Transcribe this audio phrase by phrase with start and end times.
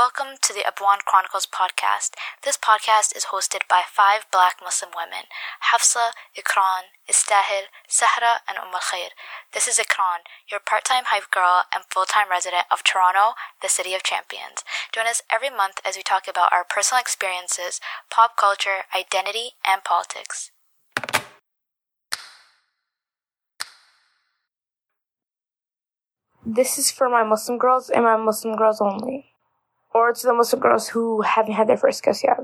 [0.00, 2.16] Welcome to the Abwaan Chronicles podcast.
[2.42, 5.28] This podcast is hosted by five black Muslim women
[5.70, 9.12] Hafsa, Ikram, Istahil, Sahra, and Umm al Khair.
[9.52, 13.68] This is Ikram, your part time hype girl and full time resident of Toronto, the
[13.68, 14.64] city of champions.
[14.90, 17.78] Join us every month as we talk about our personal experiences,
[18.08, 20.50] pop culture, identity, and politics.
[26.42, 29.29] This is for my Muslim girls and my Muslim girls only
[29.92, 32.38] or to the Muslim girls who haven't had their first kiss yet.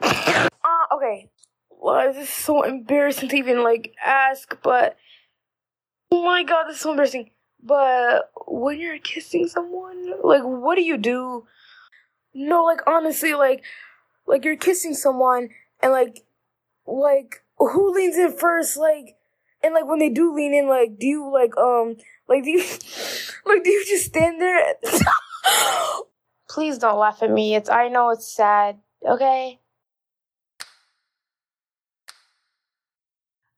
[0.00, 0.48] uh,
[0.94, 1.28] okay.
[1.70, 4.96] Well, is this is so embarrassing to even like ask, but
[6.10, 7.30] oh my god, this is so embarrassing.
[7.62, 11.46] But when you're kissing someone, like, what do you do?
[12.34, 13.62] No, like honestly, like,
[14.26, 16.24] like you're kissing someone, and like,
[16.86, 18.76] like who leans in first?
[18.76, 19.16] Like,
[19.62, 21.96] and like when they do lean in, like, do you like um,
[22.28, 22.58] like do you,
[23.46, 24.74] like do you just stand there?
[26.48, 27.54] Please don't laugh at me.
[27.54, 28.78] It's I know it's sad.
[29.06, 29.58] Okay?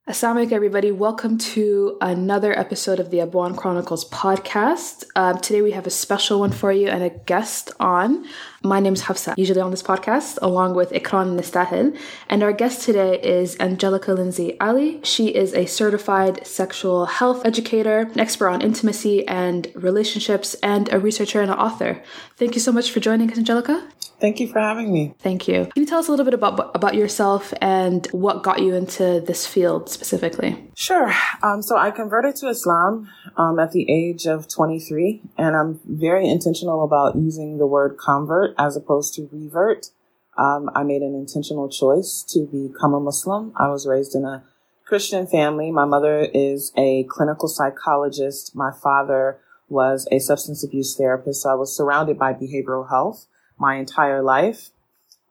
[0.09, 0.93] Assalamu everybody.
[0.93, 5.05] Welcome to another episode of the Abwaan Chronicles podcast.
[5.17, 8.27] Um, today we have a special one for you and a guest on.
[8.67, 11.95] My name is Hafsa, usually on this podcast, along with Ikran Nistahil.
[12.31, 15.01] And our guest today is Angelica Lindsey-Ali.
[15.03, 20.99] She is a certified sexual health educator, an expert on intimacy and relationships, and a
[20.99, 22.03] researcher and an author.
[22.39, 23.87] Thank you so much for joining us, Angelica.
[24.25, 25.15] Thank you for having me.
[25.19, 25.67] Thank you.
[25.67, 29.21] Can you tell us a little bit about about yourself and what got you into
[29.21, 30.71] this field specifically?
[30.75, 31.13] Sure.
[31.43, 36.27] Um, so I converted to Islam um, at the age of 23, and I'm very
[36.29, 39.89] intentional about using the word convert as opposed to revert.
[40.37, 43.53] Um, I made an intentional choice to become a Muslim.
[43.57, 44.43] I was raised in a
[44.85, 45.71] Christian family.
[45.71, 48.55] My mother is a clinical psychologist.
[48.55, 49.39] My father
[49.69, 51.43] was a substance abuse therapist.
[51.43, 53.27] So I was surrounded by behavioral health
[53.59, 54.71] my entire life.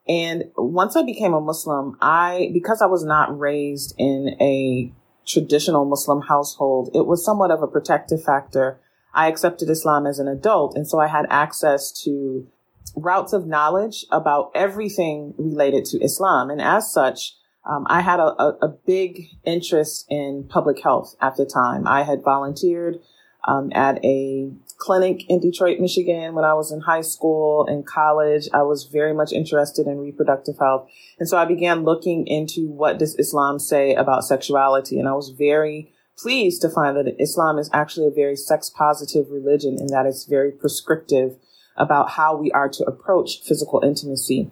[0.07, 4.91] And once I became a Muslim, I, because I was not raised in a
[5.25, 8.79] traditional Muslim household, it was somewhat of a protective factor.
[9.13, 10.75] I accepted Islam as an adult.
[10.75, 12.47] And so I had access to
[12.95, 16.49] routes of knowledge about everything related to Islam.
[16.49, 17.35] And as such,
[17.65, 21.87] um, I had a, a, a, big interest in public health at the time.
[21.87, 22.99] I had volunteered
[23.45, 28.49] um, at a clinic in Detroit, Michigan when I was in high school and college.
[28.53, 30.89] I was very much interested in reproductive health.
[31.19, 34.99] And so I began looking into what does Islam say about sexuality.
[34.99, 39.29] And I was very pleased to find that Islam is actually a very sex positive
[39.29, 41.37] religion and that it's very prescriptive
[41.75, 44.51] about how we are to approach physical intimacy.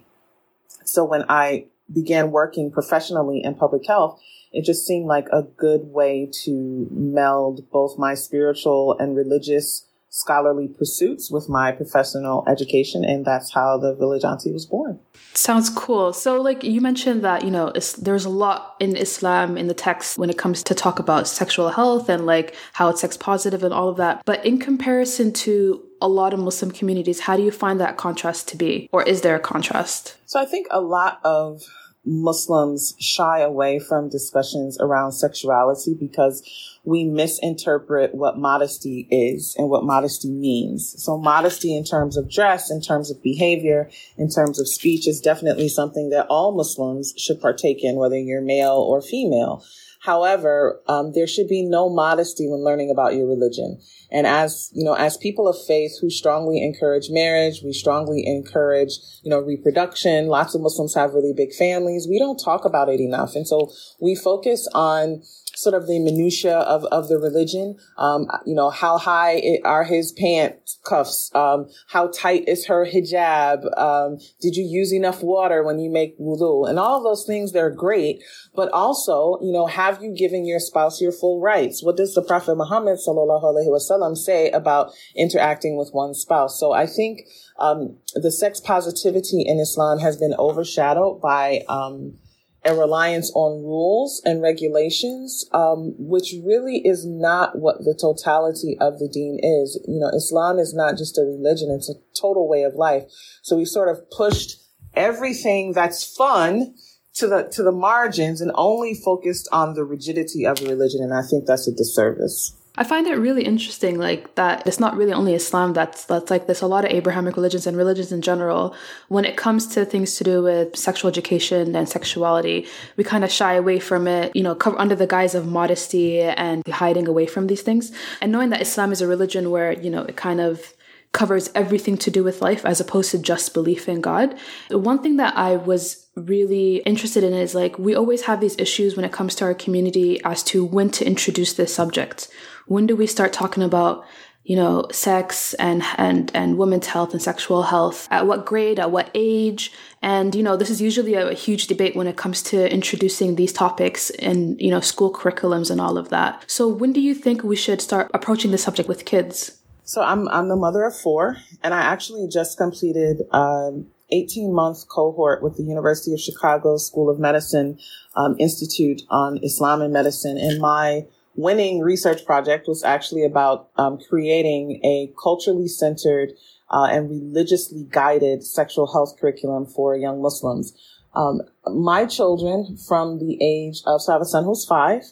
[0.84, 4.20] So when I began working professionally in public health,
[4.52, 10.68] it just seemed like a good way to meld both my spiritual and religious scholarly
[10.68, 15.00] pursuits with my professional education and that's how the village auntie was born.
[15.32, 16.12] Sounds cool.
[16.12, 20.18] So like you mentioned that you know there's a lot in islam in the text
[20.18, 23.72] when it comes to talk about sexual health and like how it's sex positive and
[23.72, 24.22] all of that.
[24.26, 28.48] But in comparison to a lot of muslim communities how do you find that contrast
[28.48, 28.90] to be?
[28.92, 30.18] Or is there a contrast?
[30.26, 31.62] So i think a lot of
[32.04, 36.42] Muslims shy away from discussions around sexuality because
[36.84, 40.94] we misinterpret what modesty is and what modesty means.
[40.98, 45.20] So modesty in terms of dress, in terms of behavior, in terms of speech is
[45.20, 49.64] definitely something that all Muslims should partake in, whether you're male or female.
[50.00, 53.80] However, um, there should be no modesty when learning about your religion.
[54.12, 58.92] And as, you know, as people of faith who strongly encourage marriage, we strongly encourage,
[59.22, 60.28] you know, reproduction.
[60.28, 62.06] Lots of Muslims have really big families.
[62.08, 63.34] We don't talk about it enough.
[63.34, 65.22] And so we focus on
[65.62, 67.76] sort of the minutia of, of the religion.
[67.96, 71.30] Um, you know, how high are his pants cuffs?
[71.34, 73.66] Um, how tight is her hijab?
[73.78, 76.68] Um, did you use enough water when you make wudu?
[76.68, 78.22] And all those things, they're great.
[78.54, 81.82] But also, you know, have you given your spouse your full rights?
[81.82, 86.58] What does the Prophet Muhammad sallallahu alaihi wasallam say about interacting with one spouse?
[86.58, 87.22] So I think,
[87.58, 92.18] um, the sex positivity in Islam has been overshadowed by, um,
[92.64, 98.98] a reliance on rules and regulations, um, which really is not what the totality of
[98.98, 99.80] the deen is.
[99.88, 103.04] You know, Islam is not just a religion, it's a total way of life.
[103.42, 104.62] So we sort of pushed
[104.94, 106.74] everything that's fun
[107.14, 111.12] to the to the margins and only focused on the rigidity of the religion and
[111.12, 112.56] I think that's a disservice.
[112.74, 116.46] I find it really interesting, like that it's not really only Islam that's that's like
[116.46, 116.62] this.
[116.62, 118.74] A lot of Abrahamic religions and religions in general,
[119.08, 122.66] when it comes to things to do with sexual education and sexuality,
[122.96, 126.22] we kind of shy away from it, you know, cover under the guise of modesty
[126.22, 127.92] and hiding away from these things.
[128.22, 130.72] And knowing that Islam is a religion where you know it kind of
[131.12, 134.34] covers everything to do with life as opposed to just belief in God.
[134.70, 138.96] One thing that I was really interested in is like we always have these issues
[138.96, 142.28] when it comes to our community as to when to introduce this subject.
[142.66, 144.04] When do we start talking about
[144.44, 148.90] you know, sex and, and, and women's health and sexual health, at what grade, at
[148.90, 149.72] what age.
[150.02, 153.36] And, you know, this is usually a, a, huge debate when it comes to introducing
[153.36, 156.44] these topics in, you know, school curriculums and all of that.
[156.50, 159.61] So when do you think we should start approaching the subject with kids?
[159.92, 164.88] So I'm, I'm the mother of four and I actually just completed, um, 18 month
[164.88, 167.78] cohort with the University of Chicago School of Medicine
[168.16, 170.38] um, Institute on Islam and Medicine.
[170.38, 171.04] And my
[171.34, 176.32] winning research project was actually about um, creating a culturally centered
[176.70, 180.72] uh, and religiously guided sexual health curriculum for young Muslims.
[181.14, 185.02] Um, my children from the age of, so I have a son who's five.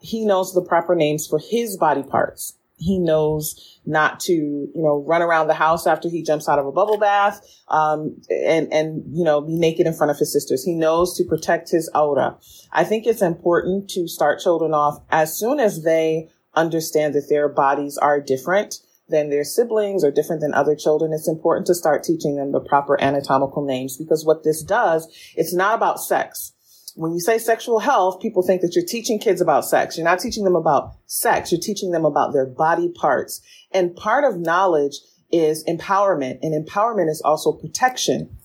[0.00, 5.02] He knows the proper names for his body parts he knows not to, you know,
[5.06, 9.04] run around the house after he jumps out of a bubble bath, um, and, and,
[9.10, 10.64] you know, be naked in front of his sisters.
[10.64, 12.36] He knows to protect his awrah.
[12.72, 17.48] I think it's important to start children off as soon as they understand that their
[17.48, 18.76] bodies are different
[19.08, 21.12] than their siblings or different than other children.
[21.12, 25.54] It's important to start teaching them the proper anatomical names because what this does, it's
[25.54, 26.52] not about sex
[26.94, 29.96] when you say sexual health, people think that you're teaching kids about sex.
[29.96, 31.50] You're not teaching them about sex.
[31.50, 33.40] You're teaching them about their body parts.
[33.72, 34.98] And part of knowledge
[35.32, 38.36] is empowerment and empowerment is also protection.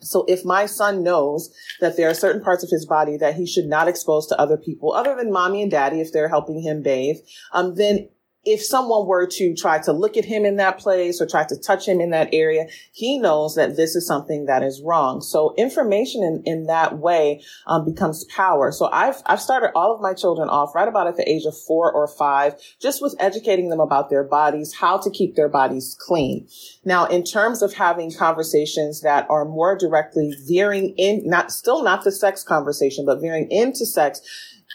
[0.00, 3.46] So if my son knows that there are certain parts of his body that he
[3.46, 6.82] should not expose to other people other than mommy and daddy if they're helping him
[6.82, 7.18] bathe,
[7.52, 8.08] um, then
[8.44, 11.56] if someone were to try to look at him in that place or try to
[11.56, 15.20] touch him in that area, he knows that this is something that is wrong.
[15.20, 18.72] So information in, in that way um, becomes power.
[18.72, 21.56] So I've I've started all of my children off right about at the age of
[21.56, 25.96] four or five, just with educating them about their bodies, how to keep their bodies
[26.00, 26.48] clean.
[26.84, 32.04] Now, in terms of having conversations that are more directly veering in, not still not
[32.04, 34.22] the sex conversation, but veering into sex,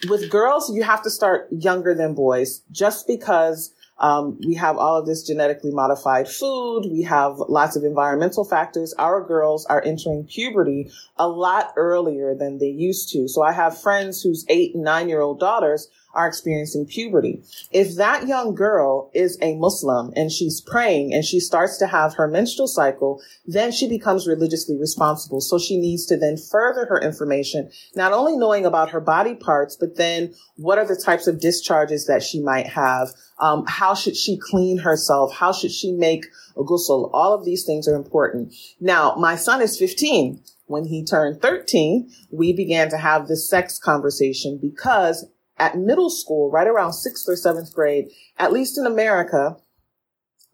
[0.10, 4.98] with girls, you have to start younger than boys just because um, we have all
[4.98, 6.86] of this genetically modified food.
[6.92, 8.94] We have lots of environmental factors.
[8.94, 13.28] Our girls are entering puberty a lot earlier than they used to.
[13.28, 17.44] So I have friends whose eight and nine year old daughters are experiencing puberty.
[17.72, 22.16] If that young girl is a Muslim and she's praying and she starts to have
[22.16, 25.42] her menstrual cycle, then she becomes religiously responsible.
[25.42, 29.76] So she needs to then further her information, not only knowing about her body parts,
[29.76, 33.10] but then what are the types of discharges that she might have?
[33.40, 35.36] Um, how should she clean herself?
[35.36, 36.26] How should she make
[36.56, 37.10] a ghusl?
[37.14, 38.54] All of these things are important.
[38.80, 43.78] Now, my son is 15 when he turned 13, we began to have this sex
[43.78, 45.26] conversation because
[45.58, 49.58] at middle school, right around sixth or seventh grade, at least in America,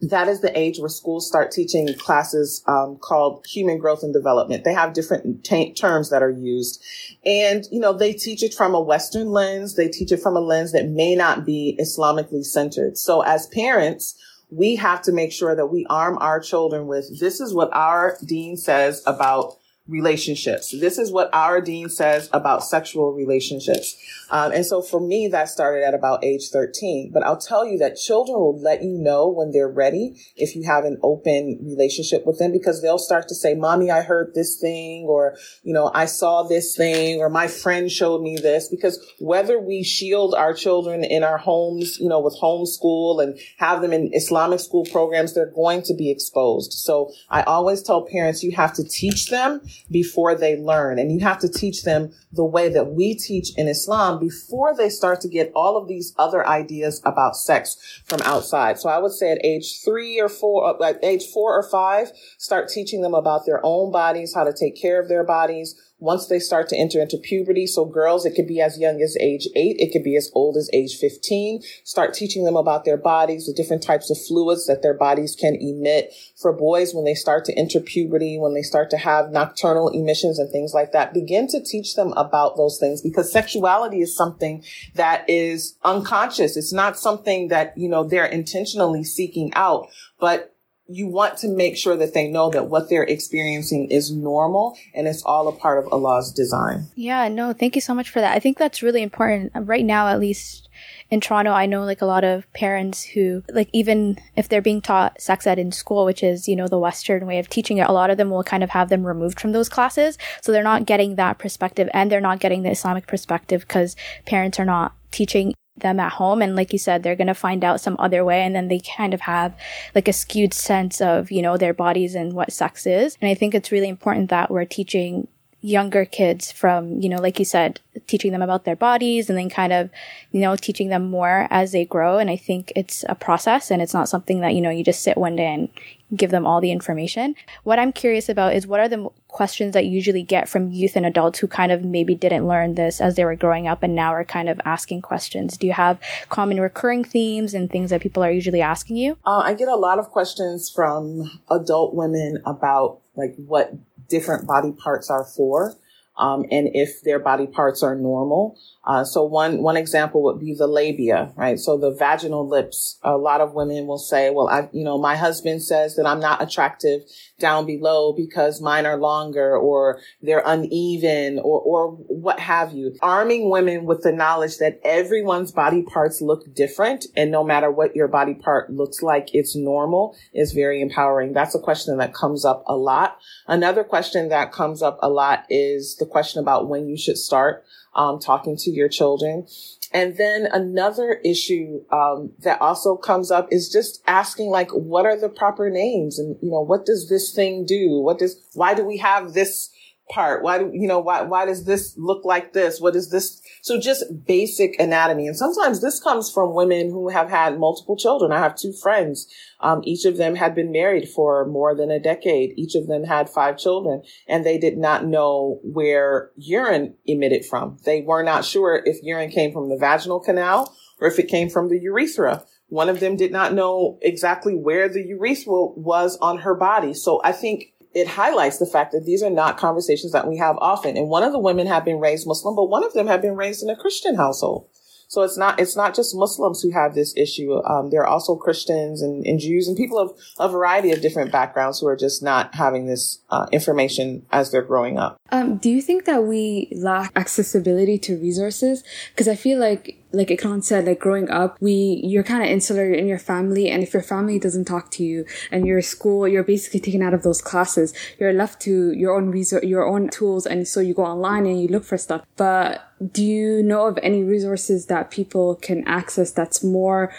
[0.01, 4.63] that is the age where schools start teaching classes um, called human growth and development.
[4.63, 6.83] They have different t- terms that are used.
[7.23, 9.75] And, you know, they teach it from a Western lens.
[9.75, 12.97] They teach it from a lens that may not be Islamically centered.
[12.97, 14.15] So as parents,
[14.49, 18.17] we have to make sure that we arm our children with this is what our
[18.25, 19.55] deen says about
[19.87, 20.73] relationships.
[20.79, 23.97] This is what our deen says about sexual relationships.
[24.29, 27.11] Um, and so for me, that started at about age 13.
[27.13, 30.63] But I'll tell you that children will let you know when they're ready if you
[30.63, 34.57] have an open relationship with them because they'll start to say, mommy, I heard this
[34.59, 38.69] thing, or, you know, I saw this thing, or my friend showed me this.
[38.69, 43.81] Because whether we shield our children in our homes, you know, with homeschool and have
[43.81, 46.73] them in Islamic school programs, they're going to be exposed.
[46.73, 50.99] So I always tell parents, you have to teach them before they learn.
[50.99, 54.89] And you have to teach them the way that we teach in Islam before they
[54.89, 58.79] start to get all of these other ideas about sex from outside.
[58.79, 62.11] So I would say at age three or four, uh, at age four or five,
[62.37, 66.25] start teaching them about their own bodies, how to take care of their bodies, once
[66.25, 67.67] they start to enter into puberty.
[67.67, 69.77] So girls, it could be as young as age eight.
[69.79, 71.61] It could be as old as age 15.
[71.83, 75.55] Start teaching them about their bodies, the different types of fluids that their bodies can
[75.55, 76.13] emit.
[76.35, 80.39] For boys, when they start to enter puberty, when they start to have nocturnal emissions
[80.39, 84.63] and things like that, begin to teach them about those things because sexuality is something
[84.95, 86.57] that is unconscious.
[86.57, 89.87] It's not something that, you know, they're intentionally seeking out,
[90.19, 90.55] but
[90.87, 95.07] you want to make sure that they know that what they're experiencing is normal and
[95.07, 96.87] it's all a part of Allah's design.
[96.95, 98.35] Yeah, no, thank you so much for that.
[98.35, 99.51] I think that's really important.
[99.55, 100.69] Right now, at least
[101.09, 104.81] in Toronto, I know like a lot of parents who, like, even if they're being
[104.81, 107.87] taught sex ed in school, which is, you know, the Western way of teaching it,
[107.87, 110.17] a lot of them will kind of have them removed from those classes.
[110.41, 113.95] So they're not getting that perspective and they're not getting the Islamic perspective because
[114.25, 116.41] parents are not teaching them at home.
[116.41, 118.41] And like you said they're going to find out some other way.
[118.41, 119.55] And then they kind of have
[119.95, 123.17] like a skewed sense of you know their bodies and what sex is.
[123.21, 125.27] And i think it's really important that we're teaching
[125.61, 129.49] younger kids from, you know, like you said, teaching them about their bodies and then
[129.49, 129.89] kind of,
[130.31, 132.17] you know, teaching them more as they grow.
[132.17, 135.03] And I think it's a process and it's not something that, you know, you just
[135.03, 135.69] sit one day and
[136.15, 137.35] give them all the information.
[137.63, 140.95] What I'm curious about is what are the questions that you usually get from youth
[140.95, 143.95] and adults who kind of maybe didn't learn this as they were growing up and
[143.95, 145.57] now are kind of asking questions?
[145.57, 145.99] Do you have
[146.29, 149.17] common recurring themes and things that people are usually asking you?
[149.25, 153.73] Uh, I get a lot of questions from adult women about like what
[154.11, 155.75] different body parts are for.
[156.21, 158.57] Um, and if their body parts are normal.
[158.85, 161.59] Uh, so one one example would be the labia, right?
[161.59, 162.99] So the vaginal lips.
[163.03, 166.19] A lot of women will say, "Well, I, you know, my husband says that I'm
[166.19, 167.01] not attractive
[167.41, 172.95] down below because mine are longer or they're uneven or, or what have you.
[173.01, 177.95] Arming women with the knowledge that everyone's body parts look different and no matter what
[177.95, 181.33] your body part looks like, it's normal is very empowering.
[181.33, 183.17] That's a question that comes up a lot.
[183.47, 187.63] Another question that comes up a lot is the question about when you should start
[187.95, 189.47] um, talking to your children.
[189.93, 195.19] And then another issue um, that also comes up is just asking, like, what are
[195.19, 197.99] the proper names, and you know, what does this thing do?
[197.99, 198.41] What does?
[198.53, 199.69] Why do we have this
[200.09, 200.43] part?
[200.43, 200.99] Why do you know?
[200.99, 202.79] Why why does this look like this?
[202.79, 203.40] What is this?
[203.61, 208.31] So just basic anatomy, and sometimes this comes from women who have had multiple children.
[208.31, 209.27] I have two friends
[209.61, 212.53] um, each of them had been married for more than a decade.
[212.57, 217.77] Each of them had five children and they did not know where urine emitted from.
[217.85, 221.49] They were not sure if urine came from the vaginal canal or if it came
[221.49, 222.43] from the urethra.
[222.67, 226.93] One of them did not know exactly where the urethra was on her body.
[226.93, 230.57] So I think it highlights the fact that these are not conversations that we have
[230.59, 230.97] often.
[230.97, 233.35] And one of the women had been raised Muslim, but one of them had been
[233.35, 234.67] raised in a Christian household.
[235.11, 237.61] So it's not it's not just Muslims who have this issue.
[237.65, 241.33] Um, there are also Christians and, and, Jews and people of a variety of different
[241.33, 245.17] backgrounds who are just not having this uh, information as they're growing up.
[245.29, 248.85] Um, do you think that we lack accessibility to resources?
[249.11, 252.91] Because I feel like like Ikram said, like growing up, we, you're kind of insular
[252.91, 253.69] in your family.
[253.69, 257.13] And if your family doesn't talk to you and your school, you're basically taken out
[257.13, 257.93] of those classes.
[258.19, 260.45] You're left to your own resource, your own tools.
[260.45, 262.25] And so you go online and you look for stuff.
[262.35, 267.13] But do you know of any resources that people can access that's more,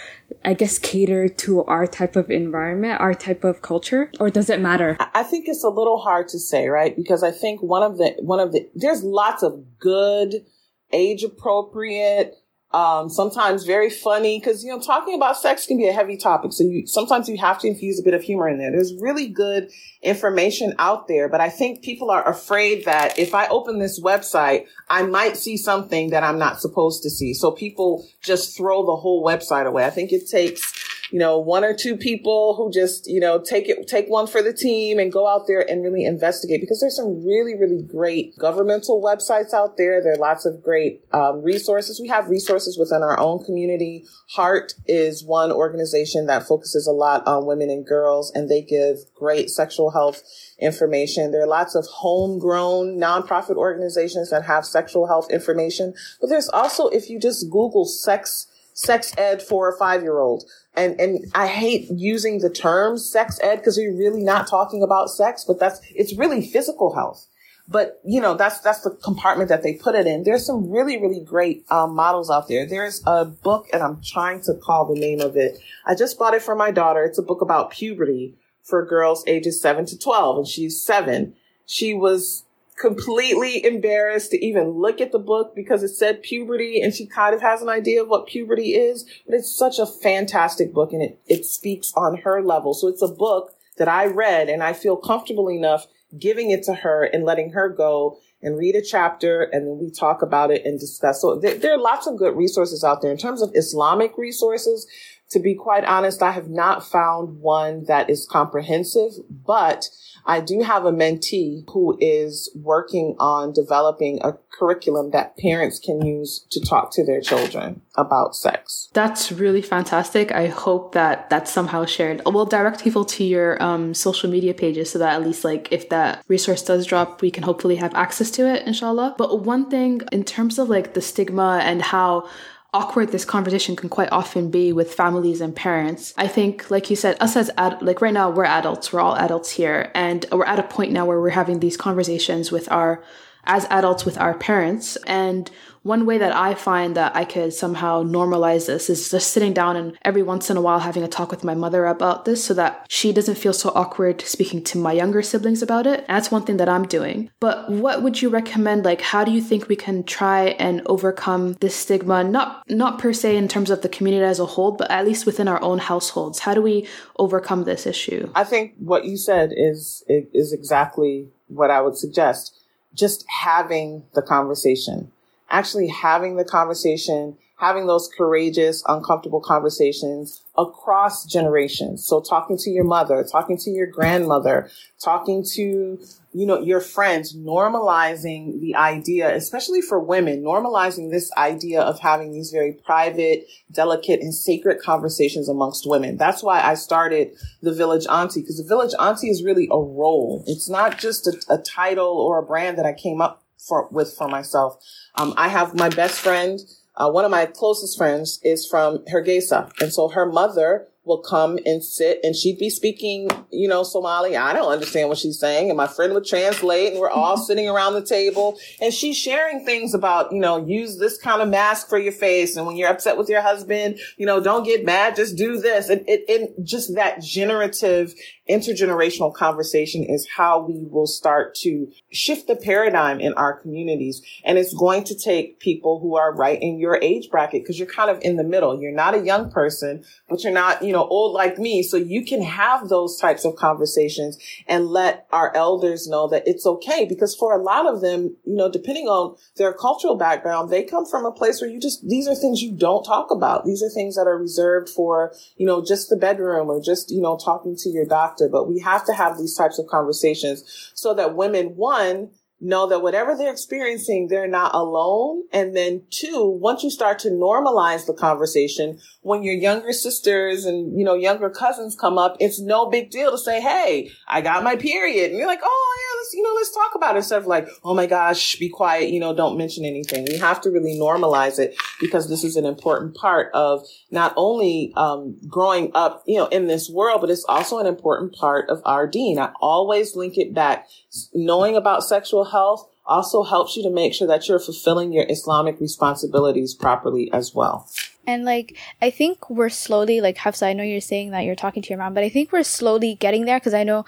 [0.44, 4.10] I guess, catered to our type of environment, our type of culture?
[4.20, 4.96] Or does it matter?
[5.14, 6.94] I think it's a little hard to say, right?
[6.94, 10.44] Because I think one of the, one of the, there's lots of good,
[10.92, 12.36] age appropriate,
[12.74, 16.52] um, sometimes very funny because you know talking about sex can be a heavy topic
[16.52, 18.70] so you sometimes you have to infuse a bit of humor in there.
[18.70, 19.70] There's really good
[20.02, 24.66] information out there but i think people are afraid that if i open this website
[24.90, 27.34] i might see something that i'm not supposed to see.
[27.34, 29.84] So people just throw the whole website away.
[29.84, 30.81] I think it takes
[31.12, 34.40] you know, one or two people who just, you know, take it, take one for
[34.40, 38.34] the team and go out there and really investigate because there's some really, really great
[38.38, 40.02] governmental websites out there.
[40.02, 42.00] There are lots of great um, resources.
[42.00, 44.06] We have resources within our own community.
[44.30, 48.96] Heart is one organization that focuses a lot on women and girls and they give
[49.14, 50.22] great sexual health
[50.58, 51.30] information.
[51.30, 55.92] There are lots of homegrown nonprofit organizations that have sexual health information,
[56.22, 60.44] but there's also, if you just Google sex sex ed for a five year old.
[60.74, 65.10] And, and I hate using the term sex ed because we're really not talking about
[65.10, 67.26] sex, but that's, it's really physical health.
[67.68, 70.24] But, you know, that's, that's the compartment that they put it in.
[70.24, 72.66] There's some really, really great um, models out there.
[72.66, 75.58] There's a book and I'm trying to call the name of it.
[75.86, 77.04] I just bought it for my daughter.
[77.04, 81.34] It's a book about puberty for girls ages seven to 12 and she's seven.
[81.66, 82.44] She was
[82.82, 87.32] completely embarrassed to even look at the book because it said puberty and she kind
[87.32, 91.00] of has an idea of what puberty is, but it's such a fantastic book and
[91.00, 92.74] it, it speaks on her level.
[92.74, 95.86] So it's a book that I read and I feel comfortable enough
[96.18, 99.88] giving it to her and letting her go and read a chapter and then we
[99.88, 101.20] talk about it and discuss.
[101.22, 103.12] So there, there, are lots of good resources out there.
[103.12, 104.88] In terms of Islamic resources,
[105.30, 109.88] to be quite honest, I have not found one that is comprehensive, but
[110.24, 116.04] I do have a mentee who is working on developing a curriculum that parents can
[116.04, 118.88] use to talk to their children about sex.
[118.92, 120.30] That's really fantastic.
[120.32, 122.22] I hope that that's somehow shared.
[122.26, 125.88] We'll direct people to your um, social media pages so that at least like if
[125.88, 129.16] that resource does drop, we can hopefully have access to it, inshallah.
[129.18, 132.28] But one thing in terms of like the stigma and how
[132.74, 136.14] awkward this conversation can quite often be with families and parents.
[136.16, 139.16] I think, like you said, us as ad- like right now we're adults, we're all
[139.16, 143.02] adults here, and we're at a point now where we're having these conversations with our
[143.44, 144.96] as adults with our parents.
[145.06, 145.50] And
[145.82, 149.76] one way that I find that I could somehow normalize this is just sitting down
[149.76, 152.54] and every once in a while having a talk with my mother about this so
[152.54, 156.06] that she doesn't feel so awkward speaking to my younger siblings about it.
[156.06, 157.30] That's one thing that I'm doing.
[157.40, 158.84] But what would you recommend?
[158.84, 162.22] Like, how do you think we can try and overcome this stigma?
[162.22, 165.26] Not, not per se in terms of the community as a whole, but at least
[165.26, 166.38] within our own households.
[166.38, 166.86] How do we
[167.18, 168.30] overcome this issue?
[168.36, 172.61] I think what you said is, is exactly what I would suggest.
[172.94, 175.10] Just having the conversation
[175.52, 182.04] actually having the conversation, having those courageous, uncomfortable conversations across generations.
[182.04, 186.00] So talking to your mother, talking to your grandmother, talking to,
[186.32, 192.32] you know, your friends, normalizing the idea, especially for women, normalizing this idea of having
[192.32, 196.16] these very private, delicate and sacred conversations amongst women.
[196.16, 200.42] That's why I started the Village Auntie, because the Village Auntie is really a role.
[200.46, 204.12] It's not just a, a title or a brand that I came up for, with
[204.12, 204.82] for myself.
[205.16, 206.58] Um, I have my best friend,
[206.96, 209.70] uh, one of my closest friends is from Hargeisa.
[209.80, 214.36] And so her mother will come and sit and she'd be speaking, you know, Somali.
[214.36, 215.68] I don't understand what she's saying.
[215.68, 219.64] And my friend would translate and we're all sitting around the table and she's sharing
[219.64, 222.56] things about, you know, use this kind of mask for your face.
[222.56, 225.88] And when you're upset with your husband, you know, don't get mad, just do this.
[225.88, 228.14] And it, it just that generative
[228.52, 234.22] intergenerational conversation is how we will start to shift the paradigm in our communities.
[234.44, 237.88] And it's going to take people who are right in your age bracket because you're
[237.88, 238.80] kind of in the middle.
[238.80, 241.82] You're not a young person, but you're not, you know, old like me.
[241.82, 246.66] So you can have those types of conversations and let our elders know that it's
[246.66, 250.82] okay because for a lot of them, you know, depending on their cultural background, they
[250.82, 253.64] come from a place where you just, these are things you don't talk about.
[253.64, 257.20] These are things that are reserved for, you know, just the bedroom or just, you
[257.20, 261.14] know, talking to your doctor but we have to have these types of conversations so
[261.14, 262.30] that women, one,
[262.62, 265.42] know that whatever they're experiencing, they're not alone.
[265.52, 270.96] And then two, once you start to normalize the conversation, when your younger sisters and,
[270.98, 274.62] you know, younger cousins come up, it's no big deal to say, Hey, I got
[274.62, 275.30] my period.
[275.30, 277.68] And you're like, Oh yeah, let's, you know, let's talk about it instead of like,
[277.82, 279.10] Oh my gosh, be quiet.
[279.10, 280.24] You know, don't mention anything.
[280.28, 284.92] We have to really normalize it because this is an important part of not only,
[284.96, 288.80] um, growing up, you know, in this world, but it's also an important part of
[288.84, 289.38] our deen.
[289.38, 290.86] I always link it back
[291.34, 295.80] knowing about sexual health also helps you to make sure that you're fulfilling your Islamic
[295.80, 297.88] responsibilities properly as well.
[298.26, 301.82] And like, I think we're slowly, like Hafsa, I know you're saying that you're talking
[301.82, 304.04] to your mom, but I think we're slowly getting there because I know,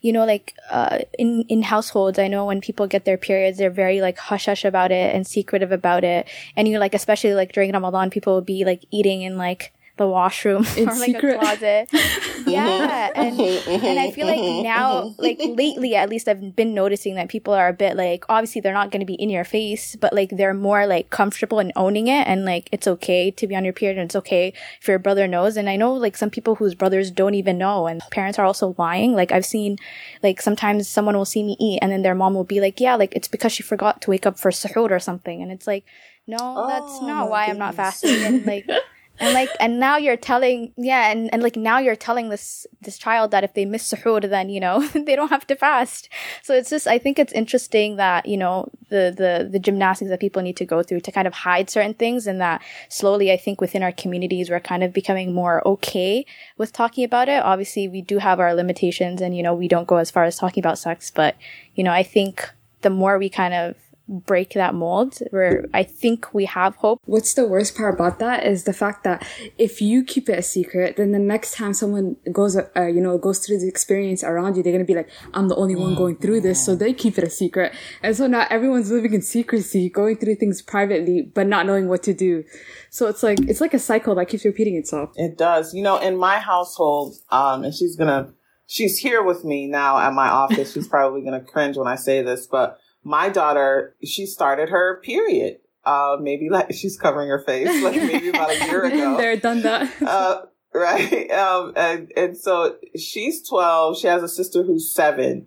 [0.00, 3.68] you know, like, uh, in, in households, I know when people get their periods, they're
[3.70, 6.26] very like hush hush about it and secretive about it.
[6.56, 10.08] And you like, especially like during Ramadan, people will be like eating and like, the
[10.08, 11.36] washroom in or like secret.
[11.36, 11.88] a closet.
[12.46, 13.12] yeah.
[13.14, 17.52] And and I feel like now like lately at least I've been noticing that people
[17.52, 20.54] are a bit like obviously they're not gonna be in your face, but like they're
[20.54, 23.98] more like comfortable in owning it and like it's okay to be on your period
[23.98, 25.58] and it's okay if your brother knows.
[25.58, 28.74] And I know like some people whose brothers don't even know and parents are also
[28.78, 29.12] lying.
[29.12, 29.76] Like I've seen
[30.22, 32.96] like sometimes someone will see me eat and then their mom will be like, Yeah,
[32.96, 35.84] like it's because she forgot to wake up for suhoor or something and it's like
[36.26, 38.22] no, that's Oh, not my why I'm not fasting.
[38.22, 38.68] And like,
[39.20, 42.98] and like and now you're telling yeah and, and like now you're telling this this
[42.98, 46.08] child that if they miss suhoor then you know they don't have to fast.
[46.42, 50.20] So it's just i think it's interesting that you know the the the gymnastics that
[50.20, 53.36] people need to go through to kind of hide certain things and that slowly i
[53.36, 56.24] think within our communities we're kind of becoming more okay
[56.56, 57.42] with talking about it.
[57.42, 60.36] Obviously we do have our limitations and you know we don't go as far as
[60.36, 61.36] talking about sex but
[61.74, 62.50] you know i think
[62.82, 63.76] the more we kind of
[64.10, 68.46] break that mold where i think we have hope What's the worst part about that
[68.46, 69.26] is the fact that
[69.58, 73.18] if you keep it a secret, then the next time someone goes, uh, you know,
[73.18, 76.16] goes through the experience around you, they're gonna be like, "I'm the only one going
[76.16, 79.88] through this," so they keep it a secret, and so now everyone's living in secrecy,
[79.88, 82.44] going through things privately, but not knowing what to do.
[82.90, 85.10] So it's like it's like a cycle that keeps repeating itself.
[85.16, 85.74] It does.
[85.74, 88.32] You know, in my household, um, and she's gonna,
[88.66, 90.72] she's here with me now at my office.
[90.74, 95.58] She's probably gonna cringe when I say this, but my daughter, she started her period.
[95.84, 99.16] Uh, maybe like she's covering her face, like maybe about a year ago.
[99.16, 100.02] They're done that.
[100.02, 100.42] uh,
[100.74, 101.30] right.
[101.30, 103.98] Um, and, and so she's 12.
[103.98, 105.46] She has a sister who's seven.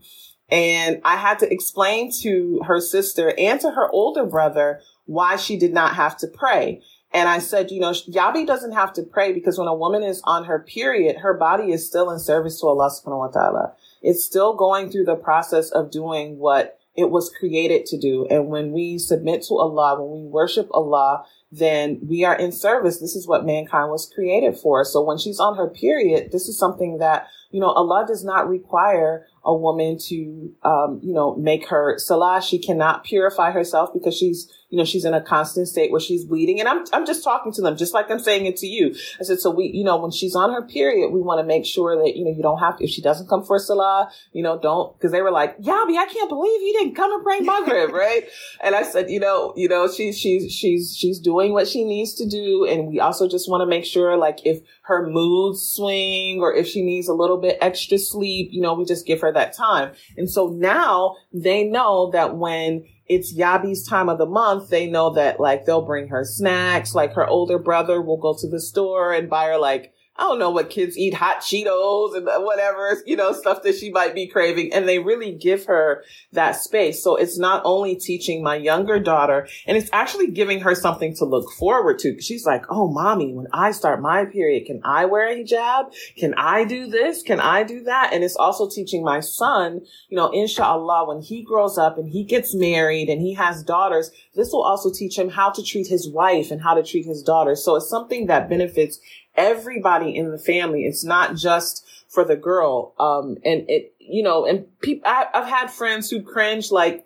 [0.49, 5.57] And I had to explain to her sister and to her older brother why she
[5.57, 6.81] did not have to pray.
[7.13, 10.21] And I said, you know, Yabi doesn't have to pray because when a woman is
[10.25, 13.73] on her period, her body is still in service to Allah subhanahu wa ta'ala.
[14.01, 18.27] It's still going through the process of doing what it was created to do.
[18.29, 22.99] And when we submit to Allah, when we worship Allah, then we are in service.
[22.99, 24.83] This is what mankind was created for.
[24.83, 28.49] So when she's on her period, this is something that, you know, Allah does not
[28.49, 32.41] require a woman to, um, you know, make her salah.
[32.41, 36.25] She cannot purify herself because she's, you know, she's in a constant state where she's
[36.25, 36.59] bleeding.
[36.59, 38.95] And I'm, I'm just talking to them, just like I'm saying it to you.
[39.19, 41.63] I said, so we, you know, when she's on her period, we want to make
[41.63, 44.41] sure that, you know, you don't have to, if she doesn't come for salah, you
[44.41, 47.41] know, don't, cause they were like, Yabi, I can't believe you didn't come and pray
[47.41, 48.27] Maghrib, right?
[48.63, 52.15] And I said, you know, you know, she's, she's, she's, she's doing what she needs
[52.15, 52.65] to do.
[52.65, 56.67] And we also just want to make sure, like, if her moods swing or if
[56.67, 59.91] she needs a little bit extra sleep, you know, we just give her that time.
[60.17, 65.11] And so now they know that when it's Yabi's time of the month, they know
[65.13, 66.95] that like they'll bring her snacks.
[66.95, 70.37] Like her older brother will go to the store and buy her like I don't
[70.37, 74.27] know what kids eat, hot Cheetos and whatever, you know, stuff that she might be
[74.27, 74.71] craving.
[74.71, 77.03] And they really give her that space.
[77.03, 81.25] So it's not only teaching my younger daughter, and it's actually giving her something to
[81.25, 82.21] look forward to.
[82.21, 85.93] She's like, Oh, mommy, when I start my period, can I wear a hijab?
[86.15, 87.23] Can I do this?
[87.23, 88.11] Can I do that?
[88.13, 92.23] And it's also teaching my son, you know, inshallah, when he grows up and he
[92.23, 96.07] gets married and he has daughters, this will also teach him how to treat his
[96.07, 97.65] wife and how to treat his daughters.
[97.65, 98.99] So it's something that benefits
[99.35, 100.85] everybody in the family.
[100.85, 102.93] It's not just for the girl.
[102.99, 107.05] Um, and it, you know, and people, I've had friends who cringe like,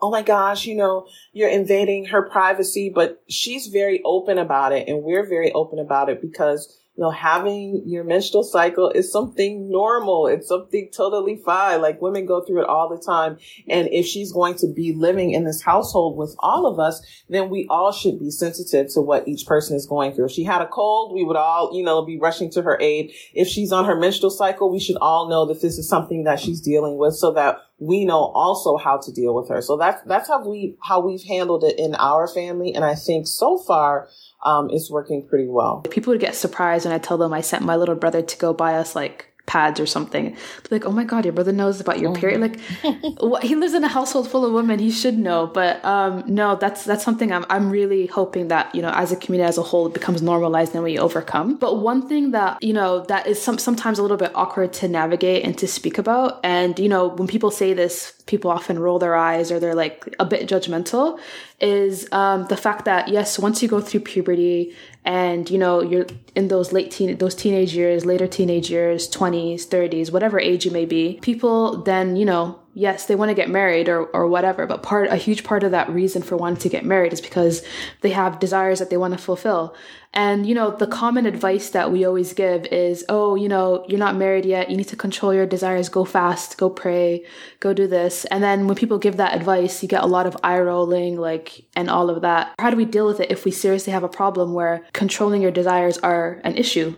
[0.00, 4.88] oh my gosh, you know, you're invading her privacy, but she's very open about it.
[4.88, 9.70] And we're very open about it because you know, having your menstrual cycle is something
[9.70, 10.26] normal.
[10.26, 11.80] It's something totally fine.
[11.80, 13.38] Like women go through it all the time.
[13.70, 17.48] And if she's going to be living in this household with all of us, then
[17.48, 20.26] we all should be sensitive to what each person is going through.
[20.26, 23.14] If she had a cold, we would all, you know, be rushing to her aid.
[23.32, 26.38] If she's on her menstrual cycle, we should all know that this is something that
[26.38, 29.62] she's dealing with so that we know also how to deal with her.
[29.62, 32.74] So that's, that's how we, how we've handled it in our family.
[32.74, 34.10] And I think so far,
[34.42, 35.82] um, is working pretty well.
[35.90, 38.52] People would get surprised when I tell them I sent my little brother to go
[38.52, 40.30] buy us like pads or something.
[40.30, 42.40] They're like, oh my god, your brother knows about your period.
[42.40, 42.60] Like,
[43.20, 44.78] what, he lives in a household full of women.
[44.78, 45.48] He should know.
[45.48, 49.16] But um, no, that's that's something I'm I'm really hoping that you know as a
[49.16, 51.56] community as a whole it becomes normalized and we overcome.
[51.56, 54.88] But one thing that you know that is some sometimes a little bit awkward to
[54.88, 56.38] navigate and to speak about.
[56.44, 60.14] And you know when people say this, people often roll their eyes or they're like
[60.20, 61.18] a bit judgmental.
[61.60, 66.06] Is um, the fact that yes, once you go through puberty and you know you're
[66.34, 70.70] in those late teen those teenage years later teenage years 20s 30s whatever age you
[70.70, 74.66] may be people then you know yes they want to get married or, or whatever
[74.66, 77.62] but part a huge part of that reason for wanting to get married is because
[78.00, 79.74] they have desires that they want to fulfill
[80.12, 83.98] and, you know, the common advice that we always give is, oh, you know, you're
[83.98, 84.68] not married yet.
[84.68, 85.88] You need to control your desires.
[85.88, 87.24] Go fast, go pray,
[87.60, 88.24] go do this.
[88.24, 91.64] And then when people give that advice, you get a lot of eye rolling, like,
[91.76, 92.54] and all of that.
[92.58, 95.52] How do we deal with it if we seriously have a problem where controlling your
[95.52, 96.96] desires are an issue?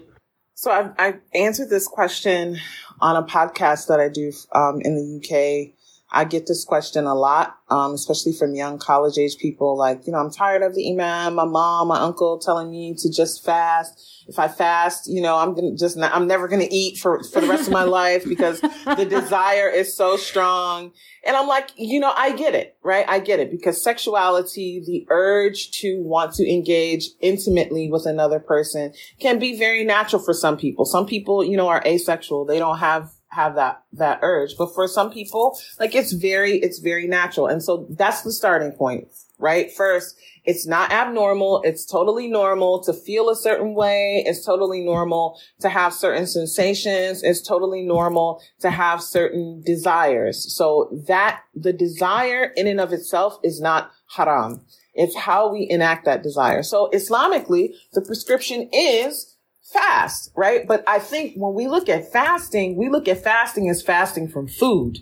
[0.55, 2.59] So I've, i answered this question
[3.03, 5.75] on a podcast that I do um, in the UK
[6.15, 9.79] I get this question a lot, um, especially from young college age people.
[9.79, 13.11] Like, you know, I'm tired of the imam, my mom, my uncle telling me to
[13.11, 14.25] just fast.
[14.29, 17.41] If I fast, you know, I'm gonna just not, I'm never gonna eat for, for
[17.41, 20.93] the rest of my life because the desire is so strong.
[21.25, 23.07] And I'm like, you know, I get it, right?
[23.09, 28.93] I get it because sexuality, the urge to want to engage intimately with another person
[29.19, 30.85] can be very natural for some people.
[30.85, 32.45] Some people, you know, are asexual.
[32.45, 34.57] They don't have have that that urge.
[34.57, 37.47] But for some people like it's very it's very natural.
[37.47, 39.09] And so that's the starting point
[39.43, 39.73] right?
[39.73, 41.63] First it's not abnormal.
[41.63, 44.25] It's totally normal to feel a certain way.
[44.27, 47.23] It's totally normal to have certain sensations.
[47.23, 50.57] It's totally normal to have certain desires.
[50.57, 54.65] So that the desire in and of itself is not haram.
[54.95, 56.63] It's how we enact that desire.
[56.63, 59.32] So islamically the prescription is
[59.73, 60.67] fast, right?
[60.67, 64.49] But I think when we look at fasting, we look at fasting as fasting from
[64.49, 64.99] food.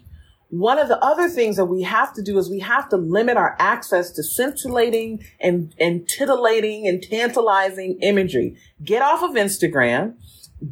[0.51, 3.37] One of the other things that we have to do is we have to limit
[3.37, 8.57] our access to scintillating and, and titillating and tantalizing imagery.
[8.83, 10.15] Get off of Instagram,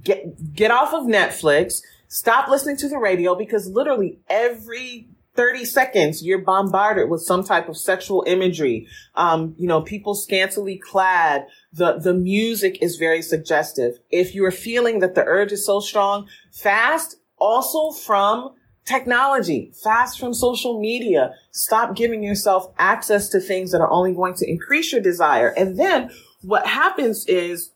[0.03, 5.09] get, get off of Netflix, stop listening to the radio because literally every
[5.39, 8.89] 30 seconds, you're bombarded with some type of sexual imagery.
[9.15, 11.47] Um, you know, people scantily clad.
[11.73, 13.99] The, the music is very suggestive.
[14.11, 18.55] If you're feeling that the urge is so strong, fast also from
[18.89, 21.35] technology, fast from social media.
[21.53, 25.49] Stop giving yourself access to things that are only going to increase your desire.
[25.49, 27.73] And then what happens is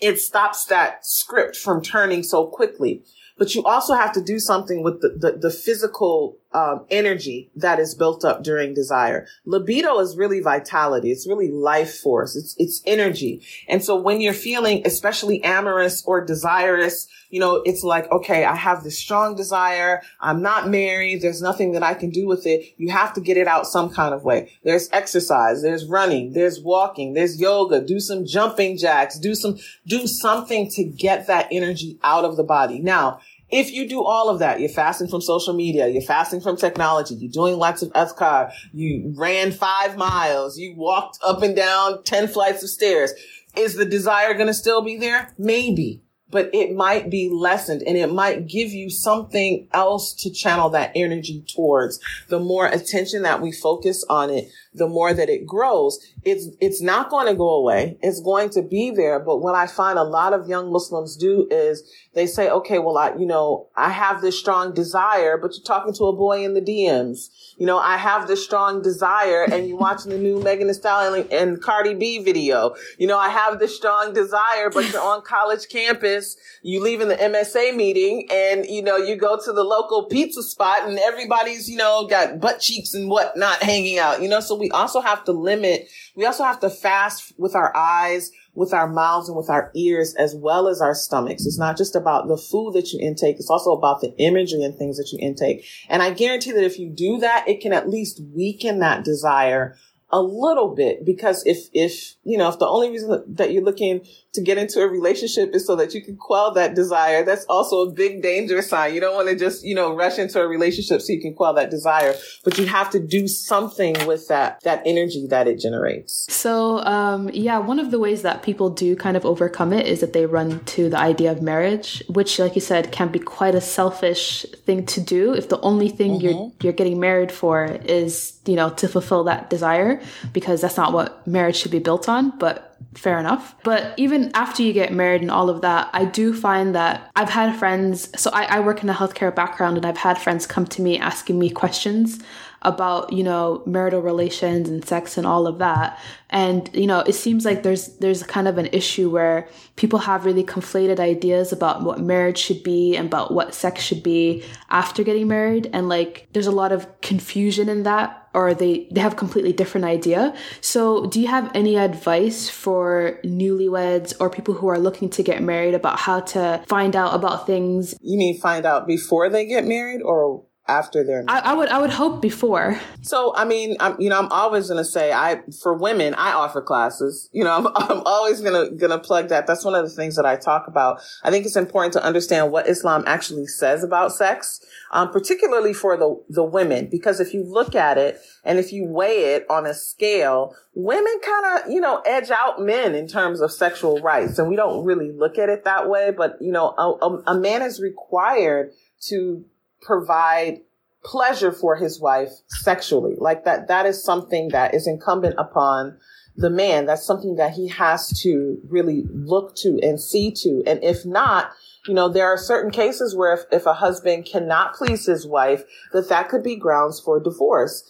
[0.00, 3.02] it stops that script from turning so quickly.
[3.36, 7.78] But you also have to do something with the, the, the physical um, energy that
[7.78, 9.26] is built up during desire.
[9.44, 11.10] Libido is really vitality.
[11.10, 12.36] It's really life force.
[12.36, 13.42] It's, it's energy.
[13.68, 18.54] And so when you're feeling especially amorous or desirous, you know, it's like, okay, I
[18.54, 20.00] have this strong desire.
[20.20, 21.20] I'm not married.
[21.20, 22.74] There's nothing that I can do with it.
[22.78, 24.52] You have to get it out some kind of way.
[24.64, 25.60] There's exercise.
[25.60, 26.32] There's running.
[26.32, 27.12] There's walking.
[27.12, 27.82] There's yoga.
[27.82, 29.18] Do some jumping jacks.
[29.18, 32.78] Do some, do something to get that energy out of the body.
[32.78, 36.56] Now, if you do all of that, you're fasting from social media, you're fasting from
[36.56, 42.02] technology, you're doing lots of azkar, you ran five miles, you walked up and down
[42.02, 43.12] 10 flights of stairs.
[43.56, 45.32] Is the desire going to still be there?
[45.38, 50.70] Maybe but it might be lessened and it might give you something else to channel
[50.70, 52.00] that energy towards.
[52.28, 54.48] The more attention that we focus on it,
[54.78, 55.98] the more that it grows.
[56.24, 57.98] It's, it's not going to go away.
[58.02, 59.20] It's going to be there.
[59.20, 61.82] But what I find a lot of young Muslims do is
[62.14, 65.94] they say, okay, well, I, you know, I have this strong desire, but you're talking
[65.94, 67.28] to a boy in the DMs.
[67.58, 71.26] You know, I have this strong desire and you're watching the new Megan Thee Stallion
[71.30, 72.74] and Cardi B video.
[72.98, 76.36] You know, I have this strong desire, but you're on college campus.
[76.62, 80.42] You leave in the MSA meeting and, you know, you go to the local pizza
[80.42, 84.54] spot and everybody's, you know, got butt cheeks and whatnot hanging out, you know, so
[84.54, 88.88] we also have to limit, we also have to fast with our eyes with our
[88.88, 91.46] mouths and with our ears as well as our stomachs.
[91.46, 93.36] It's not just about the food that you intake.
[93.36, 95.64] It's also about the imagery and things that you intake.
[95.88, 99.76] And I guarantee that if you do that, it can at least weaken that desire
[100.10, 104.00] a little bit because if if you know if the only reason that you're looking
[104.38, 107.24] to get into a relationship is so that you can quell that desire.
[107.24, 108.94] That's also a big danger sign.
[108.94, 111.54] You don't want to just you know rush into a relationship so you can quell
[111.54, 116.26] that desire but you have to do something with that that energy that it generates.
[116.32, 120.00] So um yeah one of the ways that people do kind of overcome it is
[120.00, 123.54] that they run to the idea of marriage which like you said can be quite
[123.54, 126.26] a selfish thing to do if the only thing mm-hmm.
[126.26, 130.00] you're you're getting married for is you know to fulfill that desire
[130.32, 133.54] because that's not what marriage should be built on, but fair enough.
[133.64, 137.28] But even after you get married and all of that, I do find that I've
[137.28, 140.66] had friends, so I, I work in a healthcare background and I've had friends come
[140.66, 142.20] to me asking me questions
[142.62, 145.98] about you know marital relations and sex and all of that
[146.30, 150.24] and you know it seems like there's there's kind of an issue where people have
[150.24, 155.04] really conflated ideas about what marriage should be and about what sex should be after
[155.04, 159.16] getting married and like there's a lot of confusion in that or they they have
[159.16, 160.34] completely different idea.
[160.60, 165.42] So, do you have any advice for newlyweds or people who are looking to get
[165.42, 167.94] married about how to find out about things?
[168.00, 171.80] You mean find out before they get married or after they're I, I, would I
[171.80, 172.78] would hope before.
[173.02, 176.60] So I mean, I'm you know I'm always gonna say I for women I offer
[176.60, 177.28] classes.
[177.32, 179.46] You know I'm I'm always gonna gonna plug that.
[179.46, 181.00] That's one of the things that I talk about.
[181.24, 185.96] I think it's important to understand what Islam actually says about sex, um, particularly for
[185.96, 189.66] the the women, because if you look at it and if you weigh it on
[189.66, 194.38] a scale, women kind of you know edge out men in terms of sexual rights,
[194.38, 196.12] and we don't really look at it that way.
[196.16, 199.44] But you know a, a, a man is required to
[199.80, 200.60] provide
[201.04, 203.14] pleasure for his wife sexually.
[203.18, 205.98] Like that, that is something that is incumbent upon
[206.36, 206.86] the man.
[206.86, 210.62] That's something that he has to really look to and see to.
[210.66, 211.50] And if not,
[211.86, 215.64] you know, there are certain cases where if, if a husband cannot please his wife,
[215.92, 217.82] that that could be grounds for divorce.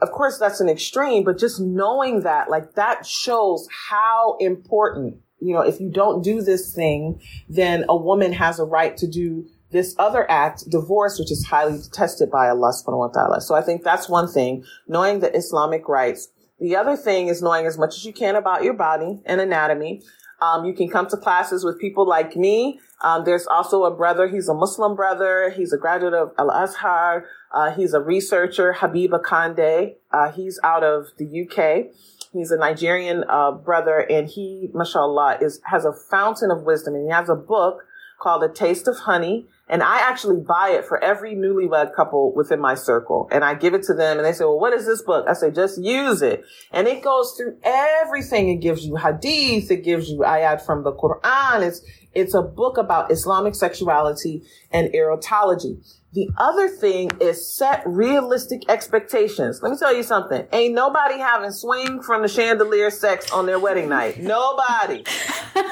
[0.00, 5.52] Of course, that's an extreme, but just knowing that, like that shows how important, you
[5.52, 9.46] know, if you don't do this thing, then a woman has a right to do
[9.70, 13.40] this other act, divorce, which is highly detested by Allah subhanahu wa ta'ala.
[13.40, 16.28] So I think that's one thing, knowing the Islamic rights.
[16.58, 20.02] The other thing is knowing as much as you can about your body and anatomy.
[20.42, 22.80] Um, you can come to classes with people like me.
[23.02, 24.28] Um, there's also a brother.
[24.28, 25.52] He's a Muslim brother.
[25.56, 27.24] He's a graduate of Al Azhar.
[27.52, 29.94] Uh, he's a researcher, Habeeb Akande.
[30.12, 31.92] Uh, he's out of the UK.
[32.32, 37.06] He's a Nigerian uh, brother, and he, mashallah, is has a fountain of wisdom, and
[37.06, 37.82] he has a book
[38.20, 39.46] called A Taste of Honey.
[39.70, 43.28] And I actually buy it for every newlywed couple within my circle.
[43.30, 45.26] And I give it to them and they say, well, what is this book?
[45.28, 46.44] I say, just use it.
[46.72, 48.48] And it goes through everything.
[48.48, 49.70] It gives you hadith.
[49.70, 51.62] It gives you ayat from the Quran.
[51.62, 55.78] It's, it's a book about Islamic sexuality and erotology.
[56.12, 59.60] The other thing is set realistic expectations.
[59.62, 60.44] Let me tell you something.
[60.52, 64.18] Ain't nobody having swing from the chandelier sex on their wedding night.
[64.20, 65.04] Nobody.